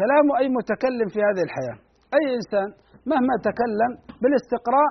كلام 0.00 0.26
أي 0.40 0.46
متكلم 0.58 1.08
في 1.14 1.20
هذه 1.28 1.42
الحياة 1.48 1.76
أي 2.16 2.24
إنسان 2.38 2.68
مهما 3.10 3.34
تكلم 3.48 3.90
بالاستقراء 4.22 4.90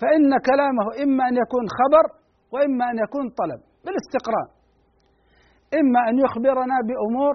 فإن 0.00 0.30
كلامه 0.50 0.86
إما 1.04 1.22
أن 1.28 1.34
يكون 1.42 1.64
خبر 1.78 2.04
وإما 2.54 2.84
أن 2.90 2.96
يكون 3.04 3.26
طلب. 3.40 3.60
بالاستقراء. 3.84 4.46
إما 5.80 6.00
أن 6.08 6.14
يخبرنا 6.24 6.76
بأمور. 6.88 7.34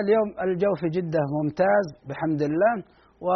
اليوم 0.00 0.28
الجو 0.44 0.72
في 0.80 0.86
جدة 0.96 1.22
ممتاز 1.36 1.86
بحمد 2.08 2.42
الله 2.50 2.74
و 3.26 3.28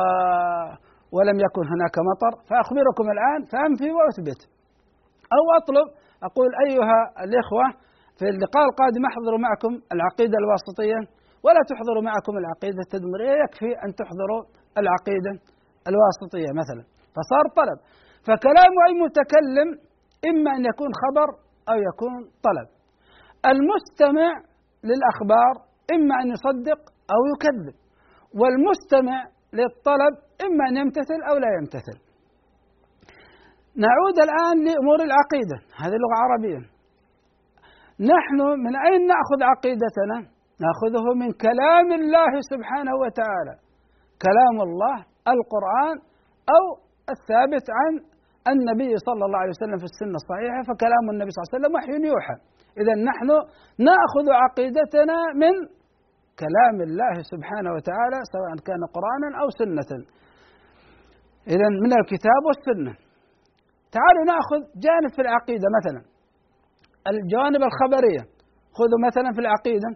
ولم 1.17 1.37
يكن 1.47 1.65
هناك 1.75 1.97
مطر. 2.11 2.33
فأخبركم 2.49 3.07
الآن 3.15 3.41
فأنفي 3.51 3.89
وأثبت. 3.97 4.41
أو 5.37 5.45
أطلب 5.59 5.87
أقول 6.29 6.51
أيها 6.67 6.99
الإخوة 7.25 7.67
في 8.19 8.25
اللقاء 8.33 8.65
القادم 8.71 9.03
أحضروا 9.11 9.41
معكم 9.47 9.73
العقيدة 9.95 10.37
الواسطية 10.43 11.01
ولا 11.45 11.61
تحضروا 11.71 12.03
معكم 12.11 12.35
العقيدة 12.43 12.81
التدمرية 12.87 13.35
يكفي 13.45 13.71
أن 13.85 13.91
تحضروا 14.01 14.43
العقيدة 14.81 15.33
الواسطية 15.91 16.51
مثلا. 16.61 16.83
فصار 17.17 17.45
طلب. 17.61 17.79
فكلام 18.27 18.73
أي 18.87 18.93
متكلم 19.05 19.69
إما 20.31 20.51
أن 20.57 20.63
يكون 20.71 20.91
خبر 21.03 21.29
أو 21.71 21.77
يكون 21.91 22.13
طلب. 22.47 22.69
المستمع 23.53 24.31
للأخبار 24.89 25.55
إما 25.95 26.15
أن 26.23 26.27
يصدق 26.35 26.81
أو 27.15 27.21
يكذب 27.33 27.75
والمستمع 28.41 29.19
للطلب 29.53 30.15
إما 30.47 30.63
أن 30.71 30.77
يمتثل 30.77 31.21
أو 31.31 31.35
لا 31.45 31.51
يمتثل. 31.59 31.99
نعود 33.85 34.17
الآن 34.27 34.57
لأمور 34.67 34.99
العقيدة 35.09 35.59
هذه 35.83 35.97
لغة 36.03 36.17
عربية 36.25 36.61
نحن 38.13 38.39
من 38.65 38.75
أين 38.87 39.01
نأخذ 39.13 39.41
عقيدتنا؟ 39.53 40.19
نأخذه 40.65 41.07
من 41.23 41.31
كلام 41.47 41.89
الله 42.01 42.33
سبحانه 42.53 42.95
وتعالى. 43.03 43.55
كلام 44.27 44.57
الله 44.67 44.97
القرآن 45.35 45.97
أو 46.57 46.65
الثابت 47.15 47.67
عن 47.79 47.93
النبي 48.53 48.93
صلى 49.07 49.23
الله 49.27 49.39
عليه 49.39 49.55
وسلم 49.57 49.79
في 49.83 49.89
السنة 49.93 50.17
الصحيحة 50.23 50.61
فكلام 50.71 51.05
النبي 51.13 51.31
صلى 51.31 51.41
الله 51.41 51.51
عليه 51.51 51.57
وسلم 51.59 51.73
وحي 51.77 51.93
يوحى. 52.13 52.37
إذا 52.81 52.95
نحن 53.11 53.29
نأخذ 53.89 54.27
عقيدتنا 54.43 55.19
من 55.43 55.55
كلام 56.43 56.77
الله 56.89 57.15
سبحانه 57.33 57.71
وتعالى 57.77 58.19
سواء 58.35 58.51
كان 58.69 58.83
قرآنا 58.97 59.29
أو 59.41 59.49
سنة. 59.61 59.91
إذا 61.55 61.69
من 61.85 61.93
الكتاب 62.01 62.43
والسنة. 62.49 62.95
تعالوا 63.97 64.25
نأخذ 64.33 64.61
جانب 64.85 65.11
في 65.17 65.23
العقيدة 65.23 65.67
مثلا. 65.79 66.01
الجوانب 67.13 67.63
الخبرية. 67.69 68.23
خذوا 68.79 69.01
مثلا 69.07 69.33
في 69.35 69.41
العقيدة. 69.41 69.89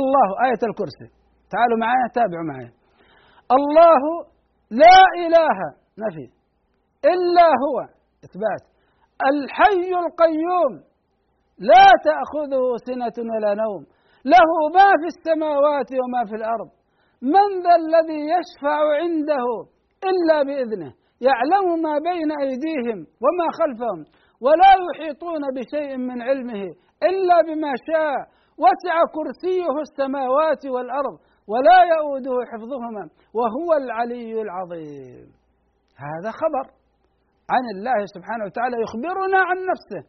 الله 0.00 0.28
آية 0.46 0.62
الكرسي. 0.70 1.08
تعالوا 1.52 1.78
معايا 1.78 2.06
تابعوا 2.14 2.46
معي 2.52 2.70
الله 3.58 4.02
لا 4.70 5.00
إله 5.24 5.58
نفي. 6.02 6.26
إلا 7.12 7.46
هو. 7.64 7.76
إثبات. 8.24 8.64
الحي 9.30 9.90
القيوم. 10.04 10.93
لا 11.58 11.86
تأخذه 12.04 12.64
سنة 12.86 13.16
ولا 13.34 13.54
نوم. 13.54 13.82
له 14.24 14.48
ما 14.74 14.88
في 15.00 15.06
السماوات 15.14 15.90
وما 16.00 16.24
في 16.24 16.34
الأرض. 16.34 16.70
من 17.22 17.48
ذا 17.64 17.74
الذي 17.82 18.20
يشفع 18.34 18.78
عنده 19.00 19.46
إلا 20.10 20.42
بإذنه؟ 20.42 20.92
يعلم 21.20 21.82
ما 21.82 21.98
بين 21.98 22.30
أيديهم 22.40 22.98
وما 23.24 23.46
خلفهم 23.58 24.04
ولا 24.40 24.72
يحيطون 24.86 25.42
بشيء 25.56 25.96
من 25.96 26.22
علمه 26.22 26.62
إلا 27.02 27.36
بما 27.46 27.72
شاء. 27.92 28.16
وسع 28.64 28.96
كرسيه 29.14 29.74
السماوات 29.80 30.66
والأرض 30.66 31.16
ولا 31.48 31.78
يؤوده 31.94 32.36
حفظهما 32.52 33.04
وهو 33.34 33.72
العلي 33.82 34.42
العظيم. 34.42 35.26
هذا 36.06 36.30
خبر 36.30 36.64
عن 37.50 37.64
الله 37.74 38.06
سبحانه 38.14 38.44
وتعالى 38.44 38.76
يخبرنا 38.84 39.38
عن 39.38 39.56
نفسه. 39.72 40.02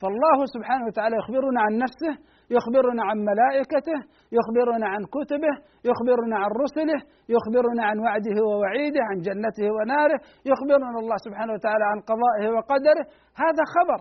فالله 0.00 0.38
سبحانه 0.54 0.84
وتعالى 0.88 1.16
يخبرنا 1.16 1.60
عن 1.66 1.72
نفسه 1.84 2.12
يخبرنا 2.56 3.02
عن 3.08 3.16
ملائكته 3.30 3.98
يخبرنا 4.38 4.86
عن 4.94 5.02
كتبه 5.16 5.54
يخبرنا 5.90 6.36
عن 6.42 6.50
رسله 6.64 6.98
يخبرنا 7.34 7.82
عن 7.88 7.98
وعده 8.04 8.36
ووعيده 8.48 9.00
عن 9.10 9.16
جنته 9.26 9.66
وناره 9.76 10.18
يخبرنا 10.50 10.98
الله 11.02 11.16
سبحانه 11.26 11.52
وتعالى 11.56 11.84
عن 11.92 11.98
قضائه 12.10 12.46
وقدره. 12.56 13.04
هذا 13.44 13.64
خبر. 13.74 14.00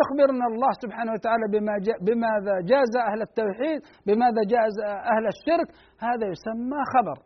يخبرنا 0.00 0.46
الله 0.52 0.72
سبحانه 0.82 1.12
وتعالى 1.12 1.46
بما 1.54 1.74
بماذا 2.06 2.54
جاز 2.72 2.92
أهل 3.08 3.20
التوحيد 3.28 3.80
بماذا 4.06 4.42
جاز 4.54 4.74
أهل 5.12 5.24
الشرك. 5.34 5.68
هذا 6.06 6.24
يسمى 6.32 6.80
خبر. 6.94 7.18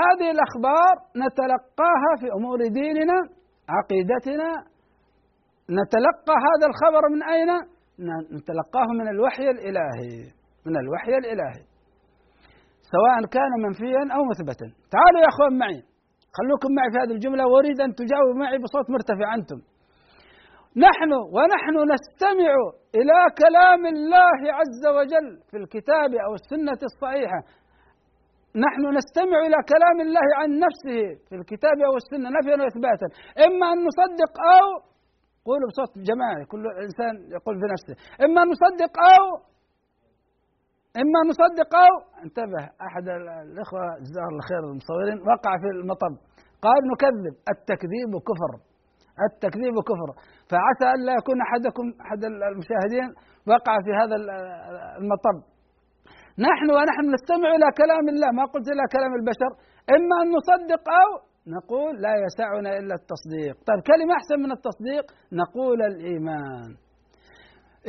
هذه 0.00 0.28
الأخبار 0.36 0.94
نتلقاها 1.24 2.12
في 2.20 2.28
أمور 2.38 2.58
ديننا 2.78 3.18
عقيدتنا 3.76 4.50
نتلقى 5.70 6.34
هذا 6.48 6.66
الخبر 6.70 7.02
من 7.14 7.22
أين؟ 7.34 7.50
نتلقاه 8.36 8.88
من 8.98 9.08
الوحي 9.08 9.50
الإلهي 9.50 10.32
من 10.66 10.76
الوحي 10.76 11.14
الإلهي. 11.22 11.62
سواء 12.92 13.16
كان 13.36 13.52
منفيا 13.64 14.14
أو 14.16 14.22
مثبتا. 14.30 14.68
تعالوا 14.94 15.20
يا 15.20 15.28
أخوان 15.28 15.58
معي. 15.58 15.82
خلوكم 16.38 16.70
معي 16.76 16.90
في 16.92 16.98
هذه 17.02 17.14
الجملة. 17.16 17.46
وأريد 17.46 17.80
أن 17.80 17.94
تجاوبوا 17.94 18.40
معي 18.42 18.58
بصوت 18.58 18.90
مرتفع 18.90 19.34
أنتم. 19.34 19.60
نحن 20.86 21.10
ونحن 21.36 21.76
نستمع 21.92 22.54
إلى 22.98 23.18
كلام 23.42 23.82
الله 23.94 24.38
عز 24.58 24.84
وجل 24.96 25.28
في 25.50 25.56
الكتاب 25.56 26.10
أو 26.26 26.34
السنة 26.40 26.80
الصحيحة. 26.90 27.40
نحن 28.66 28.82
نستمع 28.98 29.38
إلى 29.46 29.58
كلام 29.72 29.96
الله 30.06 30.26
عن 30.40 30.48
نفسه 30.66 31.00
في 31.28 31.34
الكتاب 31.40 31.76
أو 31.88 31.96
السنة 31.96 32.28
نفيا 32.36 32.56
وإثباتا. 32.62 33.08
إما 33.46 33.66
أن 33.72 33.78
نصدق 33.88 34.32
أو 34.56 34.66
قولوا 35.46 35.68
بصوت 35.70 35.92
جماعي 36.10 36.44
كل 36.52 36.64
إنسان 36.86 37.14
يقول 37.36 37.54
في 37.60 37.66
نفسه 37.74 37.94
إما 38.24 38.38
أن 38.42 38.48
نصدق 38.54 38.94
أو 39.14 39.24
إما 41.02 41.16
أن 41.22 41.26
نصدق 41.32 41.70
أو 41.86 41.94
انتبه 42.24 42.62
أحد 42.86 43.06
الإخوة 43.48 43.82
جزاه 44.04 44.26
الله 44.30 44.42
خير 44.50 44.62
المصورين 44.70 45.18
وقع 45.30 45.52
في 45.62 45.68
المطب. 45.76 46.14
قال 46.64 46.80
نكذب 46.92 47.34
التكذيب 47.52 48.12
كفر 48.28 48.52
التكذيب 49.28 49.76
كفر. 49.90 50.08
فعسى 50.50 50.86
ألا 50.94 51.12
يكون 51.20 51.38
أحدكم 51.46 51.86
أحد 52.04 52.20
المشاهدين 52.52 53.08
وقع 53.50 53.74
في 53.84 53.92
هذا 54.00 54.16
المطب. 55.00 55.36
نحن 56.46 56.66
ونحن 56.76 57.04
نستمع 57.14 57.48
إلى 57.56 57.68
كلام 57.80 58.04
الله 58.12 58.28
ما 58.38 58.44
قلت 58.52 58.66
إلى 58.74 58.84
كلام 58.96 59.12
البشر. 59.18 59.50
إما 59.96 60.14
أن 60.22 60.28
نصدق 60.36 60.84
أو 61.02 61.10
نقول 61.46 61.92
لا 62.02 62.14
يسعنا 62.24 62.70
إلا 62.78 62.94
التصديق. 63.00 63.56
طيب 63.68 63.80
كلمة 63.90 64.12
أحسن 64.20 64.38
من 64.44 64.52
التصديق؟ 64.52 65.04
نقول 65.32 65.82
الإيمان. 65.82 66.70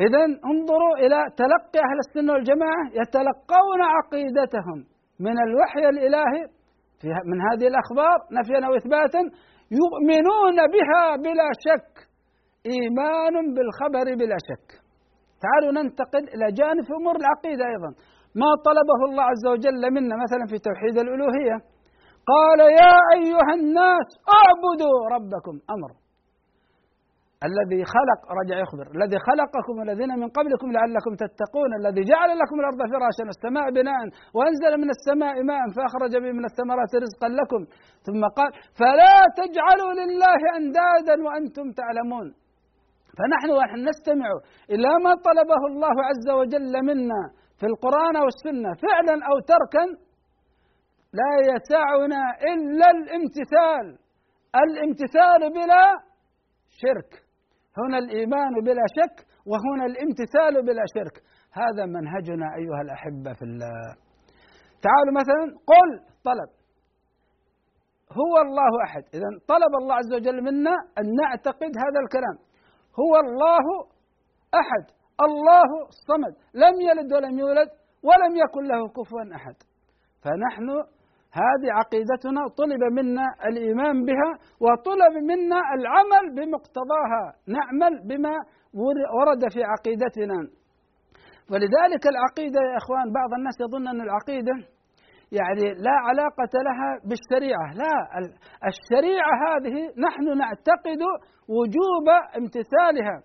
إذا 0.05 0.23
انظروا 0.51 0.95
إلى 1.03 1.19
تلقي 1.41 1.79
أهل 1.87 1.97
السنة 2.05 2.33
والجماعة 2.33 2.83
يتلقون 3.01 3.81
عقيدتهم 3.95 4.77
من 5.19 5.35
الوحي 5.45 5.83
الإلهي 5.89 6.43
في 6.99 7.07
من 7.31 7.37
هذه 7.47 7.67
الأخبار 7.71 8.17
نفيا 8.37 8.59
أو 8.67 8.75
إثباتا 8.75 9.21
يؤمنون 9.81 10.57
بها 10.75 11.03
بلا 11.25 11.49
شك. 11.65 11.93
إيمان 12.73 13.35
بالخبر 13.55 14.05
بلا 14.19 14.37
شك. 14.49 14.67
تعالوا 15.43 15.71
ننتقل 15.77 16.23
إلى 16.33 16.45
جانب 16.59 16.85
أمور 16.99 17.15
العقيدة 17.21 17.65
أيضا. 17.73 17.91
ما 18.41 18.49
طلبه 18.67 18.99
الله 19.09 19.23
عز 19.23 19.45
وجل 19.53 19.81
منا 19.95 20.15
مثلا 20.23 20.43
في 20.51 20.57
توحيد 20.67 20.95
الألوهية؟ 21.03 21.57
قال 22.31 22.59
يا 22.81 22.95
أيها 23.17 23.53
الناس 23.59 24.07
اعبدوا 24.37 24.97
ربكم 25.15 25.55
أمر. 25.75 25.91
الذي 27.49 27.81
خلق 27.95 28.21
رجع 28.39 28.55
يخبر. 28.63 28.85
الذي 28.97 29.17
خلقكم 29.27 29.73
والذين 29.79 30.11
من 30.21 30.29
قبلكم 30.37 30.67
لعلكم 30.77 31.11
تتقون. 31.23 31.71
الذي 31.81 32.01
جعل 32.11 32.29
لكم 32.41 32.57
الأرض 32.61 32.81
فراشا 32.91 33.23
والسماء 33.29 33.65
بناء 33.77 33.99
وأنزل 34.37 34.73
من 34.83 34.89
السماء 34.95 35.35
ماء 35.49 35.61
فأخرج 35.75 36.13
به 36.23 36.31
من 36.39 36.45
الثمرات 36.49 36.91
رزقا 37.05 37.29
لكم. 37.39 37.61
ثم 38.07 38.21
قال 38.37 38.51
فلا 38.79 39.17
تجعلوا 39.39 39.93
لله 40.01 40.39
أندادا 40.59 41.15
وأنتم 41.25 41.65
تعلمون. 41.79 42.27
فنحن 43.17 43.49
ونحن 43.57 43.79
نستمع 43.89 44.29
إلى 44.73 44.89
ما 45.05 45.13
طلبه 45.27 45.61
الله 45.71 45.95
عز 46.09 46.27
وجل 46.39 46.73
منا 46.89 47.21
في 47.59 47.65
القرآن 47.71 48.15
والسنة 48.25 48.71
فعلا 48.85 49.15
أو 49.29 49.35
تركا 49.53 49.85
لا 51.19 51.33
يسعنا 51.51 52.21
إلا 52.51 52.87
الامتثال. 52.97 53.85
الامتثال 54.63 55.41
بلا 55.53 55.85
شرك. 56.81 57.11
هنا 57.77 57.97
الإيمان 57.97 58.53
بلا 58.63 58.85
شك 58.97 59.25
وهنا 59.45 59.85
الامتثال 59.85 60.65
بلا 60.65 60.83
شرك. 60.95 61.23
هذا 61.61 61.85
منهجنا 61.85 62.47
أيها 62.59 62.81
الأحبة 62.81 63.33
في 63.33 63.41
الله. 63.41 63.95
تعالوا 64.85 65.13
مثلا 65.21 65.43
قل 65.71 65.89
طلب. 66.29 66.49
هو 68.19 68.33
الله 68.45 68.83
أحد. 68.85 69.03
إذا 69.13 69.29
طلب 69.47 69.71
الله 69.81 69.95
عز 69.95 70.13
وجل 70.13 70.41
منا 70.43 70.75
أن 70.99 71.05
نعتقد 71.21 71.71
هذا 71.83 71.99
الكلام. 72.03 72.37
هو 73.01 73.13
الله 73.25 73.65
أحد. 74.61 74.85
الله 75.27 75.69
الصمد. 75.93 76.33
لم 76.53 76.81
يلد 76.81 77.13
ولم 77.13 77.39
يولد 77.39 77.69
ولم 78.03 78.35
يكن 78.43 78.63
له 78.63 78.87
كفوا 78.87 79.35
أحد. 79.35 79.55
فنحن 80.23 80.67
هذه 81.41 81.67
عقيدتنا 81.79 82.41
طلب 82.61 82.83
منا 82.97 83.27
الإيمان 83.49 84.05
بها 84.05 84.31
وطلب 84.63 85.13
منا 85.31 85.59
العمل 85.77 86.25
بمقتضاها 86.35 87.23
نعمل 87.55 87.93
بما 88.09 88.35
ورد 89.17 89.41
في 89.53 89.61
عقيدتنا. 89.63 90.39
ولذلك 91.51 92.03
العقيدة 92.13 92.59
يا 92.71 92.77
إخوان 92.81 93.07
بعض 93.19 93.31
الناس 93.37 93.55
يظن 93.61 93.87
أن 93.87 94.01
العقيدة 94.01 94.55
يعني 95.39 95.65
لا 95.85 95.95
علاقة 96.07 96.53
لها 96.67 96.89
بالشريعة، 97.09 97.67
لا 97.81 97.95
الشريعة 98.71 99.33
هذه 99.47 99.75
نحن 100.07 100.37
نعتقد 100.37 101.01
وجوب 101.55 102.07
امتثالها 102.39 103.17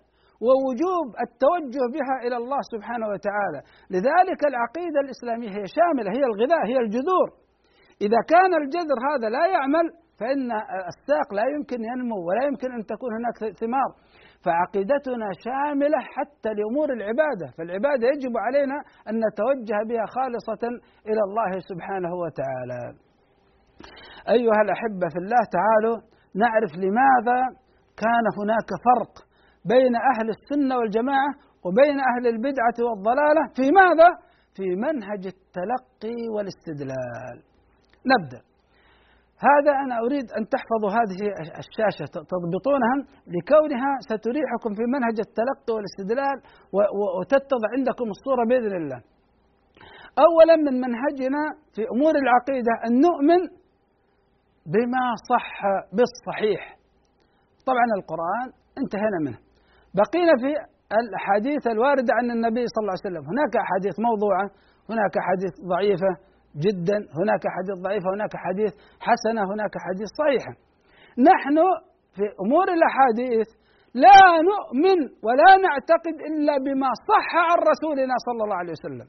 ووجوب 0.45 1.07
التوجه 1.25 1.83
بها 1.95 2.15
إلى 2.27 2.37
الله 2.41 2.61
سبحانه 2.73 3.07
وتعالى، 3.13 3.59
لذلك 3.93 4.41
العقيدة 4.51 4.99
الإسلامية 5.05 5.49
هي 5.57 5.65
شاملة، 5.77 6.09
هي 6.17 6.23
الغذاء، 6.29 6.61
هي 6.71 6.77
الجذور، 6.85 7.27
إذا 8.01 8.19
كان 8.33 8.51
الجذر 8.61 8.97
هذا 9.09 9.27
لا 9.29 9.45
يعمل 9.55 9.85
فإن 10.19 10.51
الساق 10.91 11.33
لا 11.33 11.45
يمكن 11.55 11.79
ينمو 11.91 12.17
ولا 12.27 12.43
يمكن 12.49 12.69
أن 12.77 12.85
تكون 12.85 13.11
هناك 13.17 13.55
ثمار. 13.61 13.89
فعقيدتنا 14.45 15.27
شاملة 15.45 15.99
حتى 16.15 16.49
لأمور 16.57 16.93
العبادة. 16.97 17.47
فالعبادة 17.57 18.05
يجب 18.13 18.33
علينا 18.45 18.77
أن 19.09 19.15
نتوجه 19.25 19.79
بها 19.89 20.05
خالصة 20.15 20.63
إلى 21.09 21.21
الله 21.27 21.51
سبحانه 21.69 22.13
وتعالى. 22.23 22.81
أيها 24.35 24.61
الأحبة 24.65 25.07
في 25.13 25.19
الله 25.23 25.41
تعالوا 25.57 25.97
نعرف 26.43 26.71
لماذا 26.83 27.39
كان 28.03 28.25
هناك 28.39 28.69
فرق 28.87 29.13
بين 29.73 29.93
أهل 30.11 30.27
السنة 30.35 30.77
والجماعة 30.77 31.31
وبين 31.65 31.97
أهل 32.11 32.27
البدعة 32.33 32.77
والضلالة. 32.87 33.43
في 33.55 33.65
ماذا؟ 33.81 34.09
في 34.55 34.65
منهج 34.85 35.23
التلقي 35.35 36.19
والاستدلال. 36.35 37.52
نبدأ. 38.11 38.41
هذا 39.49 39.71
أنا 39.83 39.95
أريد 40.05 40.27
أن 40.37 40.43
تحفظوا 40.53 40.91
هذه 40.99 41.19
الشاشة 41.63 42.05
تضبطونها 42.31 42.95
لكونها 43.35 43.91
ستريحكم 44.09 44.71
في 44.77 44.83
منهج 44.95 45.17
التلقي 45.27 45.71
والاستدلال 45.75 46.37
وتتضح 47.17 47.69
عندكم 47.77 48.07
الصورة 48.15 48.43
بإذن 48.49 48.75
الله. 48.81 48.99
أولا 50.27 50.55
من 50.65 50.75
منهجنا 50.85 51.43
في 51.75 51.81
أمور 51.95 52.13
العقيدة 52.23 52.73
أن 52.85 52.91
نؤمن 53.07 53.41
بما 54.73 55.05
صح 55.31 55.49
بالصحيح. 55.95 56.61
طبعا 57.69 57.87
القرآن 57.99 58.47
انتهينا 58.81 59.19
منه. 59.25 59.39
بقينا 59.99 60.33
في 60.41 60.51
الأحاديث 61.01 61.63
الواردة 61.67 62.11
عن 62.17 62.25
النبي 62.35 62.63
صلى 62.73 62.81
الله 62.83 62.95
عليه 62.95 63.07
وسلم. 63.07 63.23
هناك 63.31 63.53
أحاديث 63.65 63.95
موضوعة 64.09 64.45
هناك 64.91 65.13
أحاديث 65.23 65.53
ضعيفة 65.73 66.11
جدا. 66.65 66.97
هناك 67.19 67.43
حديث 67.55 67.75
ضعيفة 67.85 68.07
هناك 68.15 68.33
حديث 68.45 68.71
حسنة 69.07 69.41
هناك 69.53 69.73
حديث 69.85 70.09
صحيحة 70.21 70.53
نحن 71.29 71.57
في 72.15 72.25
أمور 72.43 72.67
الأحاديث 72.77 73.47
لا 74.05 74.19
نؤمن 74.51 74.99
ولا 75.25 75.49
نعتقد 75.65 76.15
إلا 76.29 76.53
بما 76.65 76.89
صح 77.09 77.27
عن 77.47 77.57
رسولنا 77.71 78.15
صلى 78.27 78.41
الله 78.43 78.55
عليه 78.55 78.73
وسلم. 78.77 79.07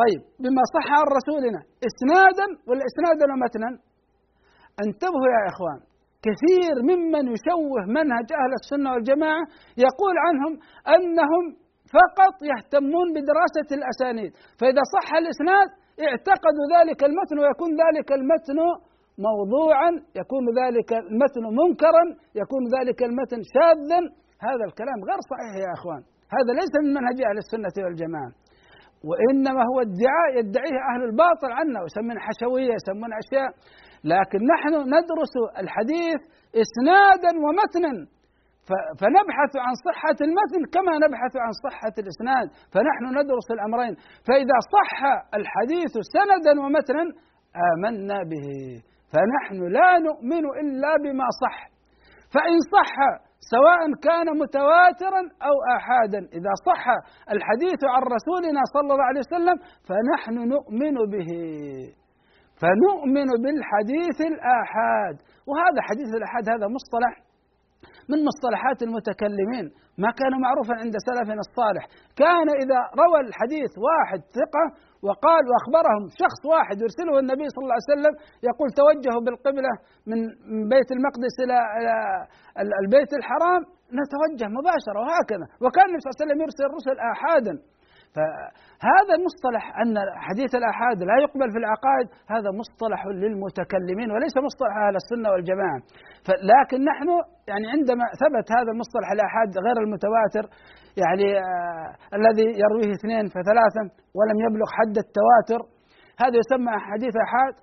طيب 0.00 0.20
بما 0.42 0.62
صح 0.76 0.86
عن 0.98 1.06
رسولنا 1.18 1.60
إسنادا 1.88 2.46
ولا 2.68 2.82
إسنادا 2.90 3.24
ومتنا؟ 3.32 3.70
انتبهوا 4.84 5.30
يا 5.36 5.42
إخوان 5.52 5.80
كثير 6.26 6.74
ممن 6.90 7.24
يشوه 7.34 7.80
منهج 7.98 8.28
أهل 8.42 8.52
السنة 8.60 8.92
والجماعة 8.92 9.42
يقول 9.86 10.14
عنهم 10.26 10.52
أنهم 10.94 11.44
فقط 11.96 12.34
يهتمون 12.52 13.06
بدراسة 13.16 13.68
الأسانيد. 13.78 14.32
فإذا 14.60 14.82
صح 14.94 15.08
الإسناد 15.22 15.68
اعتقدوا 16.06 16.66
ذلك 16.76 17.00
المتن 17.08 17.36
ويكون 17.42 17.70
ذلك 17.84 18.08
المتن 18.18 18.58
موضوعا 19.28 19.90
يكون 20.20 20.44
ذلك 20.60 20.90
المتن 20.92 21.44
منكرا 21.60 22.04
يكون 22.42 22.62
ذلك 22.76 22.98
المتن 23.08 23.40
شاذا. 23.54 24.00
هذا 24.48 24.64
الكلام 24.68 24.98
غير 25.08 25.20
صحيح 25.32 25.52
يا 25.64 25.72
إخوان. 25.78 26.02
هذا 26.36 26.50
ليس 26.60 26.72
من 26.82 26.90
منهج 26.98 27.18
أهل 27.28 27.38
السنة 27.44 27.76
والجماعة. 27.84 28.32
وإنما 29.08 29.62
هو 29.70 29.76
ادعاء 29.86 30.28
يدعيه 30.40 30.78
أهل 30.90 31.02
الباطل 31.08 31.50
عنا 31.58 31.78
ويسمون 31.82 32.18
حشوية 32.26 32.72
يسمون 32.78 33.10
أشياء. 33.22 33.50
لكن 34.12 34.40
نحن 34.54 34.72
ندرس 34.94 35.34
الحديث 35.62 36.20
اسنادا 36.62 37.32
ومتنا. 37.44 37.92
فنبحث 38.98 39.52
عن 39.64 39.74
صحة 39.86 40.18
المتن 40.26 40.62
كما 40.74 40.92
نبحث 41.04 41.34
عن 41.36 41.52
صحة 41.66 41.94
الإسناد 42.02 42.46
فنحن 42.72 43.04
ندرس 43.18 43.48
الأمرين. 43.50 43.94
فإذا 44.28 44.58
صح 44.76 44.98
الحديث 45.34 45.92
سندا 46.14 46.60
ومتنا 46.62 47.04
آمنا 47.70 48.18
به. 48.30 48.46
فنحن 49.12 49.58
لا 49.76 49.98
نؤمن 49.98 50.44
إلا 50.60 50.92
بما 51.02 51.26
صح. 51.42 51.56
فإن 52.34 52.58
صح 52.76 52.94
سواء 53.54 53.80
كان 54.02 54.38
متواترا 54.42 55.22
أو 55.48 55.56
آحادا 55.76 56.18
إذا 56.18 56.52
صح 56.68 56.84
الحديث 57.34 57.80
عن 57.92 58.02
رسولنا 58.16 58.60
صلى 58.74 58.92
الله 58.94 59.08
عليه 59.10 59.22
وسلم 59.26 59.56
فنحن 59.88 60.48
نؤمن 60.54 60.96
به. 61.12 61.30
فنؤمن 62.60 63.28
بالحديث 63.42 64.18
الآحاد. 64.32 65.16
وهذا 65.48 65.80
حديث 65.88 66.08
الآحاد 66.18 66.44
هذا 66.48 66.66
مصطلح 66.76 67.12
من 68.10 68.18
مصطلحات 68.28 68.78
المتكلمين. 68.86 69.66
ما 70.04 70.10
كان 70.20 70.32
معروفا 70.44 70.74
عند 70.82 70.94
سلفنا 71.08 71.42
الصالح. 71.46 71.84
كان 72.22 72.48
إذا 72.62 72.78
روى 73.02 73.18
الحديث 73.26 73.72
واحد 73.88 74.20
ثقة 74.38 74.64
وقال 75.06 75.42
وأخبرهم 75.50 76.02
شخص 76.22 76.40
واحد 76.52 76.76
يرسله 76.84 77.14
النبي 77.22 77.46
صلى 77.52 77.62
الله 77.64 77.78
عليه 77.78 77.92
وسلم 77.92 78.14
يقول 78.50 78.68
توجهوا 78.80 79.22
بالقبلة 79.26 79.72
من 80.10 80.18
بيت 80.72 80.88
المقدس 80.96 81.34
إلى 81.44 81.58
البيت 82.82 83.10
الحرام 83.20 83.62
نتوجه 84.00 84.46
مباشرة 84.58 84.98
وهكذا. 85.04 85.46
وكان 85.64 85.86
النبي 85.88 86.00
صلى 86.02 86.08
الله 86.08 86.18
عليه 86.18 86.24
وسلم 86.26 86.40
يرسل 86.44 86.64
الرسل 86.70 86.96
آحادا. 87.12 87.54
فهذا 88.16 89.12
المصطلح 89.18 89.64
أن 89.82 89.94
حديث 90.26 90.50
الآحاد 90.60 90.98
لا 91.10 91.16
يقبل 91.24 91.48
في 91.54 91.58
العقائد 91.62 92.06
هذا 92.34 92.48
مصطلح 92.60 93.00
للمتكلمين 93.22 94.08
وليس 94.14 94.36
مصطلح 94.48 94.74
أهل 94.86 94.94
السنة 95.02 95.28
والجماعة. 95.32 95.78
لكن 96.52 96.78
نحن 96.90 97.08
يعني 97.50 97.66
عندما 97.74 98.04
ثبت 98.22 98.46
هذا 98.56 98.70
المصطلح 98.74 99.08
الآحاد 99.16 99.48
غير 99.66 99.76
المتواتر 99.84 100.44
يعني 101.02 101.26
آه 101.38 101.88
الذي 102.18 102.46
يرويه 102.64 102.90
اثنين 102.98 103.24
فثلاثة 103.34 103.82
ولم 104.18 104.38
يبلغ 104.46 104.68
حد 104.78 104.96
التواتر 105.04 105.60
هذا 106.22 106.36
يسمى 106.42 106.72
حديث 106.90 107.14
آحاد 107.26 107.54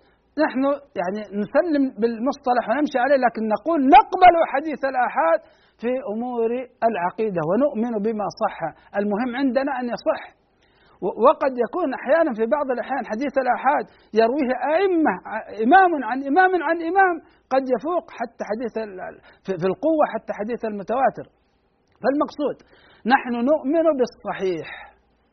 نحن 0.43 0.63
يعني 0.99 1.21
نسلم 1.43 1.83
بالمصطلح 2.01 2.63
ونمشي 2.69 2.99
عليه 3.03 3.19
لكن 3.25 3.41
نقول 3.55 3.79
نقبل 3.97 4.35
حديث 4.53 4.81
الآحاد 4.91 5.39
في 5.81 5.91
أمور 6.13 6.51
العقيدة 6.89 7.41
ونؤمن 7.49 7.93
بما 8.05 8.27
صح. 8.43 8.57
المهم 8.99 9.31
عندنا 9.41 9.71
أن 9.79 9.85
يصح 9.95 10.38
وقد 11.01 11.53
يكون 11.65 11.89
أحيانا 11.99 12.31
في 12.37 12.45
بعض 12.55 12.67
الأحيان 12.71 13.03
حديث 13.11 13.33
الأحاد 13.43 13.85
يرويه 14.21 14.51
أئمة 14.75 15.13
إمام 15.65 15.91
عن 16.09 16.17
إمام 16.31 16.51
عن 16.67 16.77
إمام 16.89 17.15
قد 17.53 17.63
يفوق 17.75 18.05
حتى 18.19 18.43
حديث 18.49 18.73
في 19.61 19.65
القوة 19.71 20.05
حتى 20.13 20.33
حديث 20.39 20.65
المتواتر. 20.65 21.25
فالمقصود 22.01 22.57
نحن 23.13 23.33
نؤمن 23.51 23.85
بالصحيح 23.99 24.67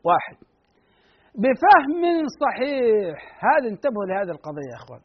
واحد. 0.07 0.37
بفهم 1.43 2.03
صحيح. 2.43 3.17
هذا 3.47 3.67
انتبهوا 3.73 4.05
لهذه 4.09 4.31
القضية 4.37 4.69
يا 4.73 4.77
إخوان. 4.81 5.01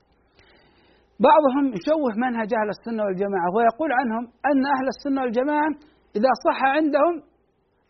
بعضهم 1.28 1.64
يشوه 1.78 2.12
منهج 2.24 2.50
أهل 2.60 2.68
السنة 2.76 3.02
والجماعة 3.04 3.48
ويقول 3.56 3.90
عنهم 3.92 4.24
أن 4.50 4.60
أهل 4.76 4.86
السنة 4.94 5.20
والجماعة 5.22 5.70
إذا 6.16 6.30
صح 6.46 6.58
عندهم 6.64 7.14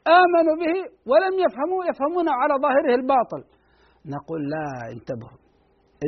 آمنوا 0.07 0.57
به 0.63 0.77
ولم 1.11 1.35
يفهموا 1.45 1.85
يفهمون 1.91 2.29
على 2.29 2.55
ظاهره 2.65 2.95
الباطل. 2.95 3.43
نقول 4.07 4.41
لا 4.55 4.67
انتبهوا 4.95 5.39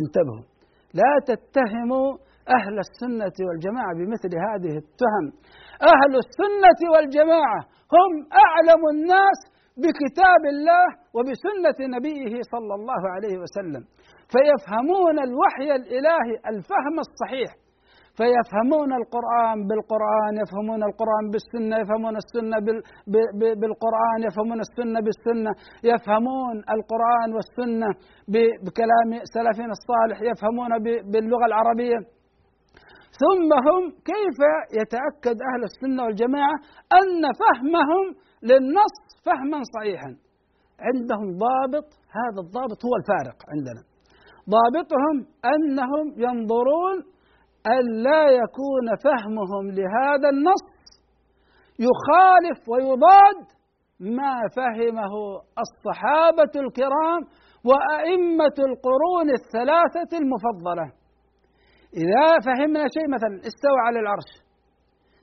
انتبهوا. 0.01 0.45
لا 0.95 1.13
تتهموا 1.31 2.09
أهل 2.59 2.79
السنة 2.87 3.37
والجماعة 3.47 3.93
بمثل 3.99 4.33
هذه 4.47 4.75
التهم. 4.83 5.25
أهل 5.93 6.13
السنة 6.25 6.81
والجماعة 6.95 7.61
هم 7.97 8.13
أعلم 8.45 8.83
الناس 8.95 9.39
بكتاب 9.83 10.43
الله 10.55 10.87
وبسنة 11.15 11.79
نبيه 11.97 12.35
صلى 12.53 12.75
الله 12.75 13.03
عليه 13.15 13.39
وسلم. 13.39 13.83
فيفهمون 14.33 15.19
الوحي 15.19 15.69
الإلهي 15.81 16.35
الفهم 16.47 16.97
الصحيح. 17.07 17.64
فيفهمون 18.19 18.91
القرآن 19.01 19.59
بالقرآن 19.69 20.33
يفهمون 20.43 20.83
القرآن 20.91 21.25
بالسنة 21.33 21.75
يفهمون 21.83 22.15
السنة 22.23 22.57
بالقرآن 23.61 24.19
يفهمون 24.29 24.61
السنة 24.67 24.99
بالسنة 25.07 25.53
يفهمون 25.91 26.57
القرآن 26.75 27.29
والسنة 27.37 27.89
بكلام 28.65 29.09
سلفنا 29.35 29.75
الصالح 29.79 30.19
يفهمون 30.31 30.71
باللغة 31.13 31.47
العربية. 31.51 31.99
ثم 33.23 33.51
هم 33.67 33.83
كيف 34.13 34.39
يتأكد 34.81 35.37
أهل 35.51 35.63
السنة 35.71 36.01
والجماعة 36.05 36.57
أن 37.01 37.23
فهمهم 37.41 38.05
للنص 38.49 38.97
فهما 39.27 39.61
صحيحا؟ 39.75 40.11
عندهم 40.87 41.29
ضابط 41.45 41.89
هذا 42.19 42.41
الضابط 42.45 42.79
هو 42.87 42.95
الفارق 43.01 43.39
عندنا. 43.53 43.83
ضابطهم 44.55 45.17
أنهم 45.55 46.07
ينظرون 46.27 46.97
أن 47.67 48.03
لا 48.03 48.25
يكون 48.29 48.87
فهمهم 49.05 49.71
لهذا 49.71 50.29
النص 50.29 50.65
يخالف 51.79 52.69
ويضاد 52.69 53.39
ما 54.01 54.35
فهمه 54.57 55.15
الصحابة 55.65 56.53
الكرام 56.65 57.21
وأئمة 57.69 58.57
القرون 58.69 59.29
الثلاثة 59.41 60.19
المفضلة. 60.19 60.87
إذا 62.03 62.29
فهمنا 62.47 62.85
شيء 62.97 63.09
مثلا 63.17 63.35
استوى 63.51 63.81
على 63.87 63.99
العرش. 64.01 64.31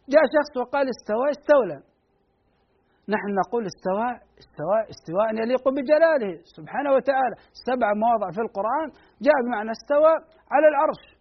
جاء 0.09 0.23
شخص 0.35 0.57
وقال 0.57 0.85
استوى 0.95 1.29
استولى. 1.29 1.79
نحن 3.13 3.29
نقول 3.41 3.63
استوى 3.71 4.09
استوى 4.41 4.79
استواء 4.93 5.29
يليق 5.41 5.69
بجلاله 5.69 6.33
سبحانه 6.57 6.91
وتعالى. 6.95 7.35
سبع 7.67 7.93
مواضع 8.03 8.27
في 8.35 8.41
القرآن 8.47 8.87
جاء 9.25 9.37
بمعنى 9.45 9.71
استوى 9.71 10.13
على 10.53 10.67
العرش. 10.71 11.20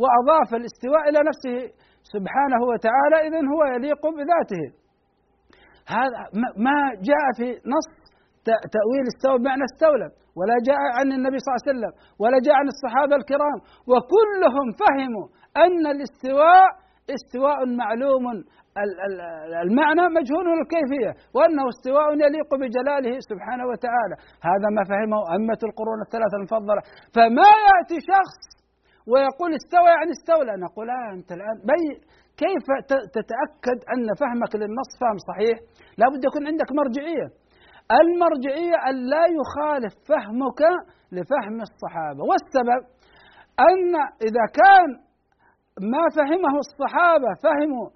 وأضاف 0.00 0.48
الاستواء 0.60 1.02
إلى 1.08 1.20
نفسه 1.30 1.56
سبحانه 2.14 2.60
وتعالى 2.70 3.16
إذن 3.26 3.44
هو 3.52 3.60
يليق 3.74 4.02
بذاته. 4.18 4.64
هذا 5.96 6.18
ما 6.66 6.78
جاء 7.08 7.24
في 7.38 7.48
نص 7.74 7.88
تأويل 8.76 9.04
استوى 9.12 9.38
بمعنى 9.38 9.64
استولى 9.70 10.08
ولا 10.38 10.56
جاء 10.68 10.80
عن 10.98 11.06
النبي 11.16 11.38
صلى 11.38 11.50
الله 11.50 11.62
عليه 11.62 11.72
وسلم 11.72 11.92
ولا 12.22 12.38
جاء 12.46 12.54
عن 12.60 12.68
الصحابة 12.74 13.14
الكرام 13.20 13.58
وكلهم 13.90 14.66
فهموا 14.80 15.26
أن 15.64 15.82
الاستواء 15.94 16.68
استواء 17.16 17.58
معلوم 17.82 18.24
المعنى 19.64 20.04
مجهول 20.18 20.46
الكيفية 20.60 21.12
وأنه 21.36 21.64
استواء 21.74 22.06
يليق 22.24 22.50
بجلاله 22.60 23.14
سبحانه 23.30 23.64
وتعالى. 23.70 24.14
هذا 24.50 24.68
ما 24.76 24.82
فهمه 24.90 25.20
أئمة 25.32 25.60
القرون 25.68 25.98
الثلاثة 26.06 26.36
المفضلة. 26.40 26.82
فما 27.14 27.50
يأتي 27.68 27.98
شخص 28.12 28.40
ويقول 29.10 29.50
استوى 29.60 29.88
يعني 29.96 30.12
استولى 30.16 30.52
نقول 30.66 30.86
آه 30.90 31.10
أنت 31.18 31.30
الآن 31.36 31.56
بي. 31.70 31.84
كيف 32.44 32.66
تتأكد 33.16 33.78
أن 33.94 34.06
فهمك 34.20 34.52
للنص 34.60 34.90
فهم 35.00 35.18
صحيح؟ 35.30 35.56
لابد 35.98 36.20
يكون 36.28 36.46
عندك 36.50 36.70
مرجعية. 36.80 37.28
المرجعية 38.00 38.76
أن 38.88 38.96
لا 39.12 39.24
يخالف 39.38 39.94
فهمك 40.10 40.60
لفهم 41.16 41.56
الصحابة. 41.68 42.22
والسبب 42.30 42.82
أن 43.68 43.92
إذا 44.28 44.44
كان 44.60 44.88
ما 45.92 46.04
فهمه 46.16 46.54
الصحابة 46.64 47.30
فهموا 47.44 47.88